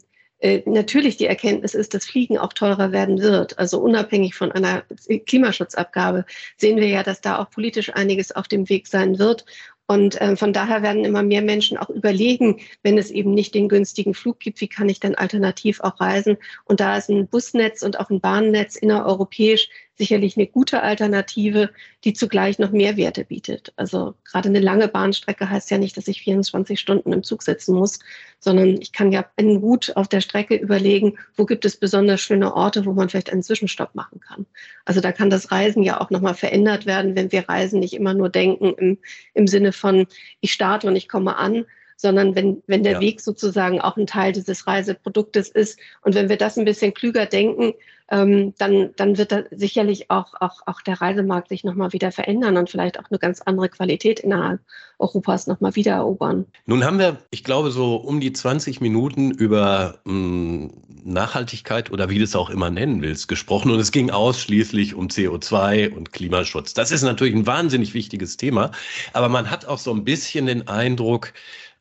natürlich 0.66 1.18
die 1.18 1.26
Erkenntnis 1.26 1.74
ist, 1.74 1.94
dass 1.94 2.06
Fliegen 2.06 2.38
auch 2.38 2.54
teurer 2.54 2.92
werden 2.92 3.20
wird. 3.22 3.58
Also 3.58 3.80
unabhängig 3.80 4.36
von 4.36 4.52
einer 4.52 4.84
Klimaschutzabgabe 5.26 6.26
sehen 6.58 6.78
wir 6.78 6.88
ja, 6.88 7.04
dass 7.04 7.22
da 7.22 7.40
auch 7.40 7.50
politisch 7.50 7.94
einiges 7.94 8.32
auf 8.32 8.48
dem 8.48 8.70
Weg 8.70 8.88
sein 8.88 9.18
wird. 9.18 9.46
Und 9.88 10.20
äh, 10.20 10.36
von 10.36 10.52
daher 10.52 10.82
werden 10.82 11.06
immer 11.06 11.22
mehr 11.22 11.44
Menschen 11.44 11.78
auch 11.78 11.90
überlegen, 11.90 12.60
wenn 12.82 12.98
es 12.98 13.12
eben 13.12 13.34
nicht 13.34 13.54
den 13.54 13.70
günstigen 13.70 14.16
Flug 14.16 14.40
gibt, 14.40 14.60
wie 14.62 14.68
kann 14.68 14.90
ich 14.90 15.00
dann 15.00 15.16
alternativ 15.16 15.80
auch 15.82 16.00
reisen? 16.00 16.38
Und 16.66 16.80
da 16.80 16.98
ist 16.98 17.10
ein 17.10 17.28
Busnetz 17.28 17.84
und 17.84 18.00
auch 18.00 18.10
ein 18.10 18.20
Bahnnetz 18.20 18.76
innereuropäisch 18.76 19.70
sicherlich 19.98 20.36
eine 20.36 20.48
gute 20.48 20.82
Alternative, 20.82 21.70
die 22.04 22.14
zugleich 22.14 22.60
noch 22.60 22.72
Mehrwerte 22.72 23.24
bietet. 23.24 23.74
Also 23.78 24.16
gerade 24.26 24.50
eine 24.50 24.60
lange 24.60 24.88
Bahnstrecke 24.88 25.50
heißt 25.50 25.72
ja 25.72 25.78
nicht, 25.78 25.96
dass 25.96 26.08
ich 26.08 26.22
24 26.22 26.80
Stunden 26.80 27.14
im 27.14 27.24
Zug 27.24 27.44
sitzen 27.44 27.76
muss, 27.76 28.00
sondern 28.40 28.82
ich 28.82 28.92
kann 28.92 29.12
ja 29.12 29.26
en 29.38 29.58
route 29.58 29.96
auf 29.96 30.08
der 30.08 30.22
Strecke 30.22 30.56
überlegen, 30.56 31.18
wo 31.36 31.46
gibt 31.46 31.66
es 31.66 31.78
besonders 31.78 32.22
schöne 32.22 32.54
Orte, 32.54 32.86
wo 32.86 32.94
man 32.94 33.10
vielleicht 33.10 33.32
einen 33.32 33.44
Zwischenstopp 33.44 33.96
machen 33.96 34.20
kann. 34.20 34.46
Also 34.84 35.00
da 35.00 35.12
kann 35.12 35.30
das 35.30 35.52
Reisen 35.52 35.84
ja 35.84 36.02
auch 36.02 36.10
nochmal 36.10 36.36
verändert 36.36 36.86
werden, 36.86 37.16
wenn 37.16 37.32
wir 37.32 37.48
Reisen 37.48 37.80
nicht 37.80 37.94
immer 37.94 38.14
nur 38.14 38.30
denken 38.30 38.74
im, 38.78 38.98
im 39.34 39.48
Sinne 39.48 39.72
von, 39.72 40.08
ich 40.42 40.52
starte 40.52 40.88
und 40.88 40.96
ich 40.96 41.08
komme 41.08 41.38
an, 41.38 41.66
sondern 41.98 42.36
wenn, 42.36 42.62
wenn 42.68 42.84
der 42.84 42.94
ja. 42.94 43.00
Weg 43.00 43.22
sozusagen 43.22 43.80
auch 43.80 43.98
ein 43.98 44.08
Teil 44.08 44.34
dieses 44.34 44.68
Reiseproduktes 44.68 45.50
ist. 45.50 45.80
Und 46.02 46.16
wenn 46.16 46.30
wir 46.30 46.38
das 46.38 46.58
ein 46.58 46.66
bisschen 46.66 46.94
klüger 46.94 47.26
denken, 47.26 47.74
ähm, 48.10 48.54
dann, 48.58 48.92
dann 48.96 49.18
wird 49.18 49.32
da 49.32 49.44
sicherlich 49.52 50.12
auch, 50.12 50.34
auch, 50.40 50.62
auch 50.68 50.82
der 50.82 51.02
Reisemarkt 51.02 51.50
sich 51.50 51.64
nochmal 51.64 51.92
wieder 51.92 52.12
verändern 52.12 52.58
und 52.58 52.70
vielleicht 52.70 53.00
auch 53.00 53.10
eine 53.10 53.18
ganz 53.18 53.42
andere 53.42 53.70
Qualität 53.70 54.20
innerhalb 54.20 54.62
Europas 55.00 55.48
nochmal 55.48 55.76
wieder 55.76 55.94
erobern. 55.94 56.46
Nun 56.66 56.86
haben 56.86 57.00
wir, 57.00 57.18
ich 57.32 57.44
glaube, 57.44 57.72
so 57.72 57.96
um 57.96 58.20
die 58.20 58.32
20 58.32 58.80
Minuten 58.80 59.32
über 59.32 60.00
mh, 60.06 60.12
hm, 60.14 60.72
Nachhaltigkeit 61.04 61.92
oder 61.92 62.10
wie 62.10 62.18
du 62.18 62.24
es 62.24 62.36
auch 62.36 62.50
immer 62.50 62.70
nennen 62.70 63.02
willst, 63.02 63.28
gesprochen 63.28 63.72
und 63.72 63.80
es 63.80 63.92
ging 63.92 64.12
ausschließlich 64.12 64.94
um 64.96 65.08
CO2 65.08 65.92
und 65.92 66.14
Klimaschutz. 66.14 66.74
Das 66.74 66.92
ist 66.92 67.04
natürlich 67.04 67.36
ein 67.36 67.48
wahnsinnig 67.48 67.94
wichtiges 67.94 68.38
Thema, 68.38 68.72
aber 69.14 69.30
man 69.30 69.50
hat 69.50 69.66
auch 69.66 69.80
so 69.80 69.94
ein 69.94 70.04
bisschen 70.04 70.46
den 70.46 70.68
Eindruck, 70.68 71.34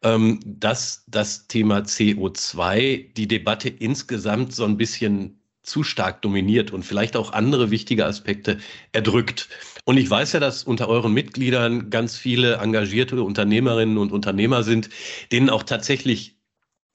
ähm, 0.02 0.40
dass 0.44 1.04
das 1.06 1.46
Thema 1.48 1.78
CO2 1.78 3.12
die 3.14 3.28
Debatte 3.28 3.68
insgesamt 3.68 4.52
so 4.52 4.64
ein 4.64 4.76
bisschen 4.76 5.40
zu 5.64 5.82
stark 5.82 6.22
dominiert 6.22 6.70
und 6.70 6.84
vielleicht 6.84 7.16
auch 7.16 7.32
andere 7.32 7.70
wichtige 7.70 8.06
Aspekte 8.06 8.58
erdrückt. 8.92 9.48
Und 9.84 9.96
ich 9.96 10.08
weiß 10.08 10.32
ja, 10.32 10.40
dass 10.40 10.62
unter 10.62 10.88
euren 10.88 11.12
Mitgliedern 11.12 11.90
ganz 11.90 12.16
viele 12.16 12.56
engagierte 12.56 13.22
Unternehmerinnen 13.22 13.98
und 13.98 14.12
Unternehmer 14.12 14.62
sind, 14.62 14.90
denen 15.32 15.50
auch 15.50 15.62
tatsächlich 15.62 16.34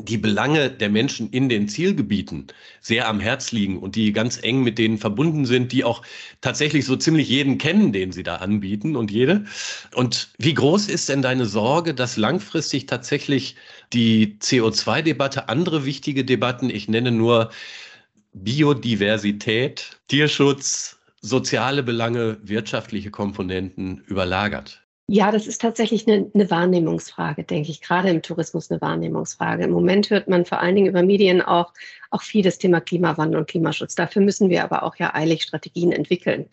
die 0.01 0.17
Belange 0.17 0.69
der 0.69 0.89
Menschen 0.89 1.29
in 1.29 1.49
den 1.49 1.67
Zielgebieten 1.67 2.47
sehr 2.79 3.09
am 3.09 3.19
Herz 3.19 3.51
liegen 3.51 3.77
und 3.79 3.95
die 3.95 4.13
ganz 4.13 4.41
eng 4.41 4.63
mit 4.63 4.77
denen 4.77 4.97
verbunden 4.97 5.45
sind, 5.45 5.73
die 5.73 5.83
auch 5.83 6.03
tatsächlich 6.39 6.85
so 6.85 6.95
ziemlich 6.95 7.27
jeden 7.27 7.57
kennen, 7.57 7.91
den 7.91 8.13
sie 8.13 8.23
da 8.23 8.37
anbieten 8.37 8.95
und 8.95 9.11
jede. 9.11 9.43
Und 9.93 10.29
wie 10.37 10.53
groß 10.53 10.87
ist 10.87 11.09
denn 11.09 11.21
deine 11.21 11.45
Sorge, 11.45 11.93
dass 11.93 12.15
langfristig 12.15 12.85
tatsächlich 12.85 13.57
die 13.91 14.37
CO2-Debatte, 14.39 15.49
andere 15.49 15.83
wichtige 15.85 16.23
Debatten, 16.23 16.69
ich 16.69 16.87
nenne 16.87 17.11
nur 17.11 17.51
Biodiversität, 18.33 19.99
Tierschutz, 20.07 20.99
soziale 21.21 21.83
Belange, 21.83 22.37
wirtschaftliche 22.41 23.11
Komponenten 23.11 24.03
überlagert? 24.07 24.81
Ja, 25.11 25.31
das 25.31 25.47
ist 25.47 25.59
tatsächlich 25.59 26.07
eine, 26.07 26.29
eine, 26.35 26.51
Wahrnehmungsfrage, 26.51 27.43
denke 27.43 27.71
ich, 27.71 27.81
gerade 27.81 28.09
im 28.09 28.21
Tourismus 28.21 28.69
eine 28.69 28.79
Wahrnehmungsfrage. 28.79 29.63
Im 29.63 29.71
Moment 29.71 30.11
hört 30.11 30.27
man 30.27 30.45
vor 30.45 30.59
allen 30.59 30.75
Dingen 30.75 30.87
über 30.87 31.01
Medien 31.01 31.41
auch, 31.41 31.73
auch 32.11 32.21
viel 32.21 32.43
das 32.43 32.59
Thema 32.59 32.79
Klimawandel 32.79 33.39
und 33.39 33.49
Klimaschutz. 33.49 33.95
Dafür 33.95 34.21
müssen 34.21 34.51
wir 34.51 34.63
aber 34.63 34.83
auch 34.83 34.95
ja 34.97 35.15
eilig 35.15 35.41
Strategien 35.41 35.91
entwickeln. 35.91 36.47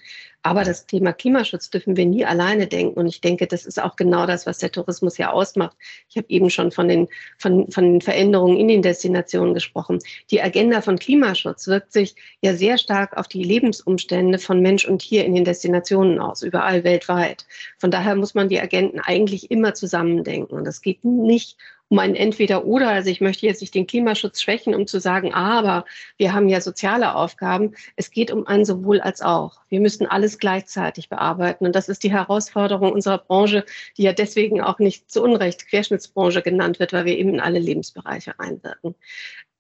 Aber 0.47 0.63
das 0.63 0.87
Thema 0.87 1.13
Klimaschutz 1.13 1.71
dürfen 1.71 1.97
wir 1.97 2.07
nie 2.07 2.25
alleine 2.25 2.69
denken. 2.69 3.01
Und 3.01 3.09
ich 3.09 3.21
denke, 3.21 3.49
das 3.49 3.67
ist 3.67 3.83
auch 3.83 3.97
genau 3.97 4.27
das, 4.27 4.47
was 4.47 4.59
der 4.59 4.71
Tourismus 4.71 5.19
ja 5.19 5.33
ausmacht. 5.33 5.77
Ich 6.09 6.17
habe 6.17 6.29
eben 6.29 6.51
schon 6.51 6.71
von 6.71 6.87
den, 6.87 7.09
von, 7.37 7.69
von 7.73 7.83
den 7.83 8.01
Veränderungen 8.01 8.57
in 8.57 8.69
den 8.69 8.81
Destinationen 8.81 9.55
gesprochen. 9.55 9.99
Die 10.31 10.41
Agenda 10.41 10.83
von 10.83 11.01
Klimaschutz 11.01 11.67
wirkt 11.67 11.93
sich 11.93 12.15
ja 12.43 12.55
sehr 12.55 12.79
stark 12.79 13.17
auf 13.17 13.27
die 13.27 13.43
Lebensumstände 13.43 14.39
von 14.39 14.61
Mensch 14.61 14.85
und 14.85 15.01
Tier 15.01 15.25
in 15.25 15.35
den 15.35 15.45
Destinationen 15.45 16.21
aus, 16.21 16.43
überall 16.43 16.85
weltweit. 16.85 17.45
Von 17.79 17.91
daher 17.91 18.15
muss 18.15 18.37
man 18.37 18.49
die 18.49 18.61
Agenten 18.61 19.01
eigentlich 19.01 19.51
immer 19.51 19.75
zusammendenken. 19.75 20.55
Und 20.55 20.69
es 20.69 20.81
geht 20.81 21.05
nicht 21.05 21.57
um 21.89 21.99
ein 21.99 22.15
Entweder-Oder. 22.15 22.89
Also 22.89 23.11
ich 23.11 23.21
möchte 23.21 23.47
jetzt 23.47 23.61
nicht 23.61 23.75
den 23.75 23.87
Klimaschutz 23.87 24.41
schwächen, 24.41 24.75
um 24.75 24.87
zu 24.87 24.99
sagen, 24.99 25.33
aber 25.35 25.85
wir 26.17 26.33
haben 26.33 26.49
ja 26.49 26.61
soziale 26.61 27.15
Aufgaben. 27.15 27.75
Es 27.95 28.11
geht 28.11 28.31
um 28.31 28.47
ein 28.47 28.65
sowohl 28.65 29.01
als 29.01 29.23
auch. 29.23 29.61
Wir 29.69 29.81
müssen 29.81 30.07
alles 30.07 30.39
gleichzeitig 30.39 31.09
bearbeiten. 31.09 31.67
Und 31.67 31.77
das 31.77 31.89
ist 31.89 32.03
die 32.03 32.11
Herausforderung 32.11 32.93
unserer 32.93 33.19
Branche, 33.19 33.65
die 33.97 34.03
ja 34.03 34.13
deswegen 34.13 34.61
auch 34.61 34.79
nicht 34.79 35.11
zu 35.11 35.23
Unrecht 35.23 35.69
Querschnittsbranche 35.69 36.43
genannt 36.43 36.81
wird, 36.81 36.93
weil 36.93 37.05
wir 37.05 37.17
eben 37.17 37.35
in 37.35 37.41
alle 37.41 37.59
Lebensbereiche 37.59 38.39
einwirken. 38.39 38.95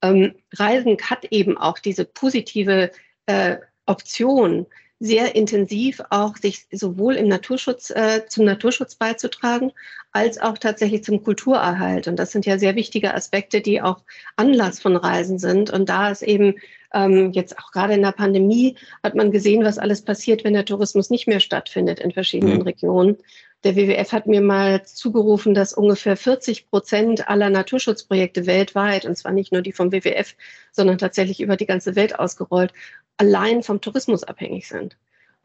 Ähm, 0.02 0.34
Reisen 0.52 0.96
hat 1.02 1.26
eben 1.30 1.56
auch 1.56 1.78
diese 1.78 2.04
positive 2.04 2.90
äh, 3.26 3.56
Option, 3.86 4.66
sehr 4.98 5.34
intensiv 5.34 6.00
auch 6.10 6.36
sich 6.36 6.66
sowohl 6.72 7.16
im 7.16 7.28
Naturschutz, 7.28 7.90
äh, 7.90 8.26
zum 8.28 8.46
Naturschutz 8.46 8.94
beizutragen, 8.94 9.72
als 10.16 10.40
auch 10.40 10.56
tatsächlich 10.56 11.04
zum 11.04 11.22
Kulturerhalt. 11.22 12.08
Und 12.08 12.16
das 12.16 12.32
sind 12.32 12.46
ja 12.46 12.58
sehr 12.58 12.74
wichtige 12.74 13.14
Aspekte, 13.14 13.60
die 13.60 13.82
auch 13.82 14.00
Anlass 14.36 14.80
von 14.80 14.96
Reisen 14.96 15.38
sind. 15.38 15.70
Und 15.70 15.90
da 15.90 16.10
ist 16.10 16.22
eben 16.22 16.54
ähm, 16.94 17.32
jetzt 17.32 17.58
auch 17.58 17.70
gerade 17.70 17.92
in 17.92 18.00
der 18.00 18.12
Pandemie 18.12 18.76
hat 19.02 19.14
man 19.14 19.30
gesehen, 19.30 19.62
was 19.62 19.76
alles 19.76 20.00
passiert, 20.00 20.42
wenn 20.42 20.54
der 20.54 20.64
Tourismus 20.64 21.10
nicht 21.10 21.28
mehr 21.28 21.40
stattfindet 21.40 22.00
in 22.00 22.12
verschiedenen 22.12 22.56
mhm. 22.56 22.62
Regionen. 22.62 23.16
Der 23.62 23.76
WWF 23.76 24.12
hat 24.12 24.26
mir 24.26 24.40
mal 24.40 24.86
zugerufen, 24.86 25.52
dass 25.52 25.74
ungefähr 25.74 26.16
40 26.16 26.70
Prozent 26.70 27.28
aller 27.28 27.50
Naturschutzprojekte 27.50 28.46
weltweit, 28.46 29.04
und 29.04 29.16
zwar 29.18 29.32
nicht 29.32 29.52
nur 29.52 29.60
die 29.60 29.72
vom 29.72 29.92
WWF, 29.92 30.34
sondern 30.72 30.96
tatsächlich 30.96 31.40
über 31.40 31.58
die 31.58 31.66
ganze 31.66 31.94
Welt 31.94 32.18
ausgerollt, 32.18 32.72
allein 33.18 33.62
vom 33.62 33.82
Tourismus 33.82 34.24
abhängig 34.24 34.66
sind. 34.66 34.96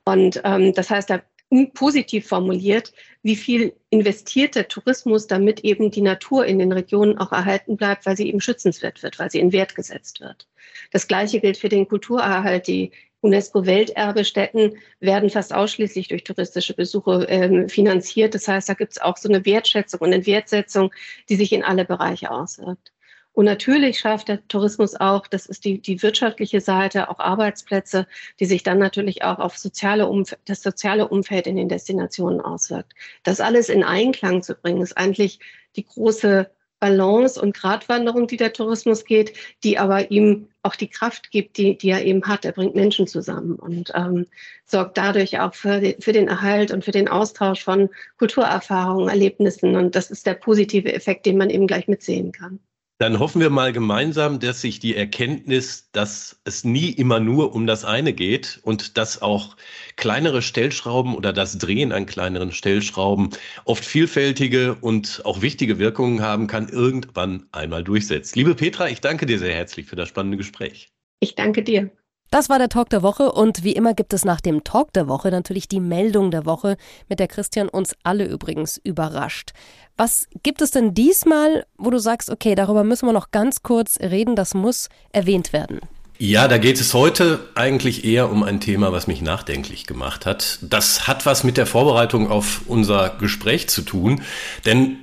Und 0.06 0.42
ähm, 0.46 0.74
das 0.74 0.90
heißt, 0.90 1.10
da 1.10 1.22
positiv 1.74 2.28
formuliert, 2.28 2.94
wie 3.24 3.36
viel 3.36 3.74
investiert 3.90 4.56
der 4.56 4.68
Tourismus, 4.68 5.28
damit 5.28 5.62
eben 5.62 5.92
die 5.92 6.02
Natur 6.02 6.46
in 6.46 6.60
den 6.60 6.72
Regionen 6.72 7.18
auch 7.18 7.32
erhalten 7.32 7.78
bleibt, 7.78 8.06
weil 8.06 8.18
sie 8.18 8.28
eben 8.28 8.42
schützenswert 8.42 9.04
wird, 9.04 9.20
weil 9.20 9.30
sie 9.30 9.40
in 9.40 9.52
Wert 9.52 9.76
gesetzt 9.76 10.22
wird. 10.22 10.48
Das 10.92 11.08
Gleiche 11.08 11.40
gilt 11.40 11.58
für 11.58 11.70
den 11.70 11.88
Kulturerhalt. 11.88 12.68
Die 12.68 12.92
UNESCO-Welterbestätten 13.22 14.78
werden 15.00 15.30
fast 15.30 15.54
ausschließlich 15.54 16.08
durch 16.08 16.24
touristische 16.24 16.74
Besuche 16.74 17.26
ähm, 17.30 17.70
finanziert. 17.70 18.34
Das 18.34 18.48
heißt, 18.48 18.70
da 18.70 18.74
gibt 18.74 18.94
es 18.94 19.02
auch 19.02 19.18
so 19.18 19.30
eine 19.30 19.46
Wertschätzung 19.46 20.00
und 20.00 20.14
eine 20.14 20.26
Wertsetzung, 20.26 20.92
die 21.30 21.36
sich 21.36 21.52
in 21.54 21.64
alle 21.64 21.86
Bereiche 21.86 22.32
auswirkt. 22.32 22.92
Und 23.34 23.46
natürlich 23.46 24.00
schafft 24.00 24.28
der 24.28 24.46
Tourismus 24.48 24.96
auch, 24.96 25.26
das 25.28 25.46
ist 25.46 25.64
die, 25.64 25.82
die 25.82 26.02
wirtschaftliche 26.04 26.60
Seite, 26.60 27.10
auch 27.10 27.20
Arbeitsplätze, 27.20 28.08
die 28.40 28.46
sich 28.46 28.64
dann 28.64 28.78
natürlich 28.78 29.24
auch 29.24 29.40
auf 29.40 29.58
soziale 29.58 30.08
Umf 30.08 30.36
das 30.46 30.62
soziale 30.62 31.08
Umfeld 31.08 31.48
in 31.48 31.56
den 31.56 31.70
Destinationen 31.70 32.42
auswirkt. 32.42 32.94
Das 33.24 33.40
alles 33.40 33.70
in 33.70 33.84
Einklang 33.84 34.44
zu 34.44 34.56
bringen, 34.56 34.82
ist 34.82 34.98
eigentlich 34.98 35.40
die 35.78 35.86
große 35.86 36.50
Balance 36.82 37.40
und 37.40 37.54
Gratwanderung, 37.54 38.28
die 38.28 38.38
der 38.38 38.54
Tourismus 38.54 39.06
geht, 39.06 39.34
die 39.64 39.78
aber 39.78 40.10
ihm 40.10 40.50
auch 40.64 40.76
die 40.76 40.90
Kraft 40.90 41.30
gibt, 41.32 41.58
die, 41.58 41.78
die 41.78 41.92
er 41.92 42.04
eben 42.04 42.24
hat. 42.26 42.44
Er 42.44 42.54
bringt 42.54 42.76
Menschen 42.76 43.08
zusammen 43.08 43.56
und 43.56 43.92
ähm, 43.96 44.26
sorgt 44.66 44.98
dadurch 44.98 45.40
auch 45.40 45.54
für, 45.54 45.80
die, 45.80 45.96
für 46.00 46.12
den 46.12 46.28
Erhalt 46.28 46.72
und 46.72 46.84
für 46.84 46.92
den 46.92 47.08
Austausch 47.08 47.64
von 47.64 47.90
Kulturerfahrungen, 48.18 49.10
Erlebnissen. 49.10 49.76
Und 49.76 49.96
das 49.96 50.10
ist 50.10 50.26
der 50.26 50.34
positive 50.34 50.92
Effekt, 50.92 51.28
den 51.28 51.38
man 51.38 51.52
eben 51.52 51.68
gleich 51.68 51.88
mitsehen 51.88 52.32
kann. 52.32 52.60
Dann 53.02 53.18
hoffen 53.18 53.42
wir 53.42 53.50
mal 53.50 53.74
gemeinsam, 53.74 54.40
dass 54.40 54.62
sich 54.62 54.78
die 54.78 54.96
Erkenntnis, 54.96 55.90
dass 55.92 56.40
es 56.44 56.64
nie 56.64 56.92
immer 56.92 57.20
nur 57.20 57.56
um 57.56 57.66
das 57.66 57.84
eine 57.84 58.14
geht 58.14 58.60
und 58.62 58.96
dass 58.96 59.24
auch 59.24 59.58
kleinere 59.96 60.44
Stellschrauben 60.44 61.16
oder 61.16 61.34
das 61.34 61.58
Drehen 61.58 61.94
an 61.94 62.06
kleineren 62.06 62.52
Stellschrauben 62.52 63.32
oft 63.66 63.84
vielfältige 63.84 64.76
und 64.76 65.24
auch 65.26 65.42
wichtige 65.42 65.80
Wirkungen 65.80 66.22
haben 66.22 66.46
kann, 66.46 66.70
irgendwann 66.70 67.48
einmal 67.52 67.84
durchsetzt. 67.84 68.36
Liebe 68.36 68.54
Petra, 68.54 68.88
ich 68.88 69.02
danke 69.02 69.26
dir 69.26 69.40
sehr 69.40 69.56
herzlich 69.56 69.88
für 69.88 69.96
das 69.96 70.08
spannende 70.08 70.38
Gespräch. 70.38 70.90
Ich 71.22 71.34
danke 71.34 71.64
dir. 71.64 71.90
Das 72.32 72.48
war 72.48 72.60
der 72.60 72.70
Talk 72.70 72.90
der 72.90 73.04
Woche 73.04 73.30
und 73.30 73.66
wie 73.66 73.74
immer 73.74 73.94
gibt 73.94 74.14
es 74.14 74.24
nach 74.24 74.40
dem 74.40 74.64
Talk 74.64 74.94
der 74.94 75.10
Woche 75.10 75.32
natürlich 75.32 75.68
die 75.68 75.82
Meldung 75.82 76.32
der 76.32 76.46
Woche, 76.46 76.78
mit 77.10 77.20
der 77.20 77.28
Christian 77.28 77.68
uns 77.68 77.94
alle 78.04 78.24
übrigens 78.24 78.80
überrascht. 78.82 79.52
Was 79.98 80.30
gibt 80.42 80.62
es 80.62 80.72
denn 80.72 80.94
diesmal, 80.94 81.66
wo 81.78 81.90
du 81.90 82.00
sagst, 82.00 82.30
okay, 82.30 82.56
darüber 82.56 82.86
müssen 82.86 83.06
wir 83.06 83.12
noch 83.12 83.32
ganz 83.32 83.64
kurz 83.64 84.00
reden, 84.00 84.38
das 84.38 84.54
muss 84.54 84.88
erwähnt 85.12 85.52
werden? 85.52 85.82
Ja, 86.20 86.48
da 86.48 86.58
geht 86.58 86.80
es 86.80 86.94
heute 86.94 87.42
eigentlich 87.56 88.06
eher 88.06 88.32
um 88.32 88.44
ein 88.44 88.62
Thema, 88.62 88.94
was 88.94 89.08
mich 89.08 89.22
nachdenklich 89.22 89.86
gemacht 89.86 90.26
hat. 90.26 90.60
Das 90.62 91.10
hat 91.10 91.26
was 91.26 91.44
mit 91.44 91.58
der 91.58 91.66
Vorbereitung 91.66 92.32
auf 92.32 92.62
unser 92.66 93.10
Gespräch 93.10 93.68
zu 93.68 93.82
tun, 93.82 94.22
denn 94.66 94.96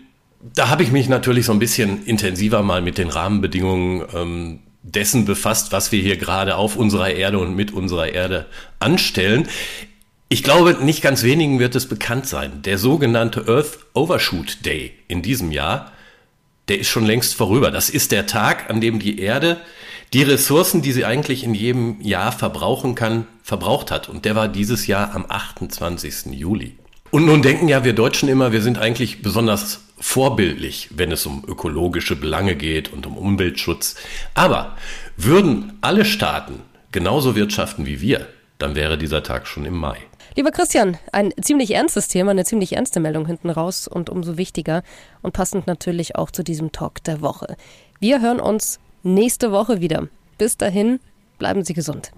da 0.55 0.71
habe 0.71 0.83
ich 0.83 0.93
mich 0.93 1.11
natürlich 1.11 1.45
so 1.45 1.53
ein 1.53 1.59
bisschen 1.59 2.07
intensiver 2.07 2.63
mal 2.63 2.81
mit 2.81 2.97
den 2.97 3.09
Rahmenbedingungen 3.11 4.05
ähm, 4.15 4.61
dessen 4.93 5.25
befasst, 5.25 5.73
was 5.73 5.93
wir 5.93 6.01
hier 6.01 6.17
gerade 6.17 6.57
auf 6.57 6.77
unserer 6.77 7.11
Erde 7.11 7.39
und 7.39 7.55
mit 7.55 7.73
unserer 7.73 8.09
Erde 8.09 8.47
anstellen. 8.79 9.49
Ich 10.29 10.43
glaube, 10.43 10.77
nicht 10.83 11.03
ganz 11.03 11.23
wenigen 11.23 11.59
wird 11.59 11.75
es 11.75 11.89
bekannt 11.89 12.27
sein. 12.27 12.63
Der 12.63 12.79
sogenannte 12.79 13.47
Earth 13.49 13.79
Overshoot 13.95 14.65
Day 14.65 14.93
in 15.09 15.23
diesem 15.23 15.53
Jahr, 15.53 15.93
der 16.69 16.79
ist 16.79 16.89
schon 16.89 17.07
längst 17.07 17.35
vorüber. 17.35 17.71
Das 17.71 17.89
ist 17.89 18.13
der 18.13 18.27
Tag, 18.27 18.69
an 18.69 18.81
dem 18.81 18.99
die 18.99 19.21
Erde 19.21 19.59
die 20.13 20.23
Ressourcen, 20.23 20.81
die 20.81 20.93
sie 20.93 21.05
eigentlich 21.05 21.45
in 21.45 21.55
jedem 21.55 22.01
Jahr 22.01 22.33
verbrauchen 22.33 22.95
kann, 22.95 23.27
verbraucht 23.43 23.91
hat. 23.91 24.09
Und 24.09 24.25
der 24.25 24.35
war 24.35 24.49
dieses 24.49 24.87
Jahr 24.87 25.15
am 25.15 25.27
28. 25.29 26.33
Juli. 26.33 26.77
Und 27.11 27.27
nun 27.27 27.43
denken 27.43 27.69
ja 27.69 27.85
wir 27.85 27.93
Deutschen 27.93 28.29
immer, 28.29 28.53
wir 28.53 28.63
sind 28.63 28.79
eigentlich 28.79 29.23
besonders 29.23 29.81
vorbildlich, 30.01 30.91
wenn 30.95 31.13
es 31.13 31.27
um 31.27 31.45
ökologische 31.47 32.17
Belange 32.17 32.57
geht 32.57 32.93
und 32.93 33.07
um 33.07 33.17
Umweltschutz. 33.17 33.97
Aber 34.35 34.77
würden 35.17 35.79
alle 35.81 36.05
Staaten 36.05 36.63
genauso 36.93 37.37
wirtschaften 37.37 37.87
wie 37.87 38.01
wir, 38.01 38.27
dann 38.59 38.75
wäre 38.75 38.99
dieser 38.99 39.23
Tag 39.23 39.47
schon 39.47 39.65
im 39.65 39.77
Mai. 39.77 39.99
Lieber 40.37 40.51
Christian, 40.51 40.97
ein 41.13 41.33
ziemlich 41.41 41.73
ernstes 41.75 42.09
Thema, 42.09 42.31
eine 42.31 42.45
ziemlich 42.45 42.75
ernste 42.75 43.01
Meldung 43.01 43.27
hinten 43.27 43.51
raus 43.51 43.89
und 43.89 44.09
umso 44.09 44.37
wichtiger 44.37 44.83
und 45.21 45.33
passend 45.33 45.67
natürlich 45.67 46.17
auch 46.17 46.31
zu 46.31 46.45
diesem 46.45 46.71
Talk 46.71 47.03
der 47.05 47.21
Woche. 47.21 47.57
Wir 47.99 48.21
hören 48.21 48.39
uns 48.39 48.79
nächste 49.03 49.51
Woche 49.51 49.81
wieder. 49.81 50.09
Bis 50.37 50.57
dahin, 50.57 51.01
bleiben 51.39 51.65
Sie 51.65 51.75
gesund. 51.75 52.13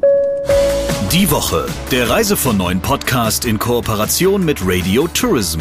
Die 1.12 1.31
Woche, 1.31 1.66
der 1.90 2.11
Reise 2.11 2.37
von 2.37 2.59
neuen 2.59 2.81
Podcast 2.81 3.45
in 3.47 3.59
Kooperation 3.59 4.45
mit 4.45 4.59
Radio 4.62 5.09
Tourism. 5.09 5.61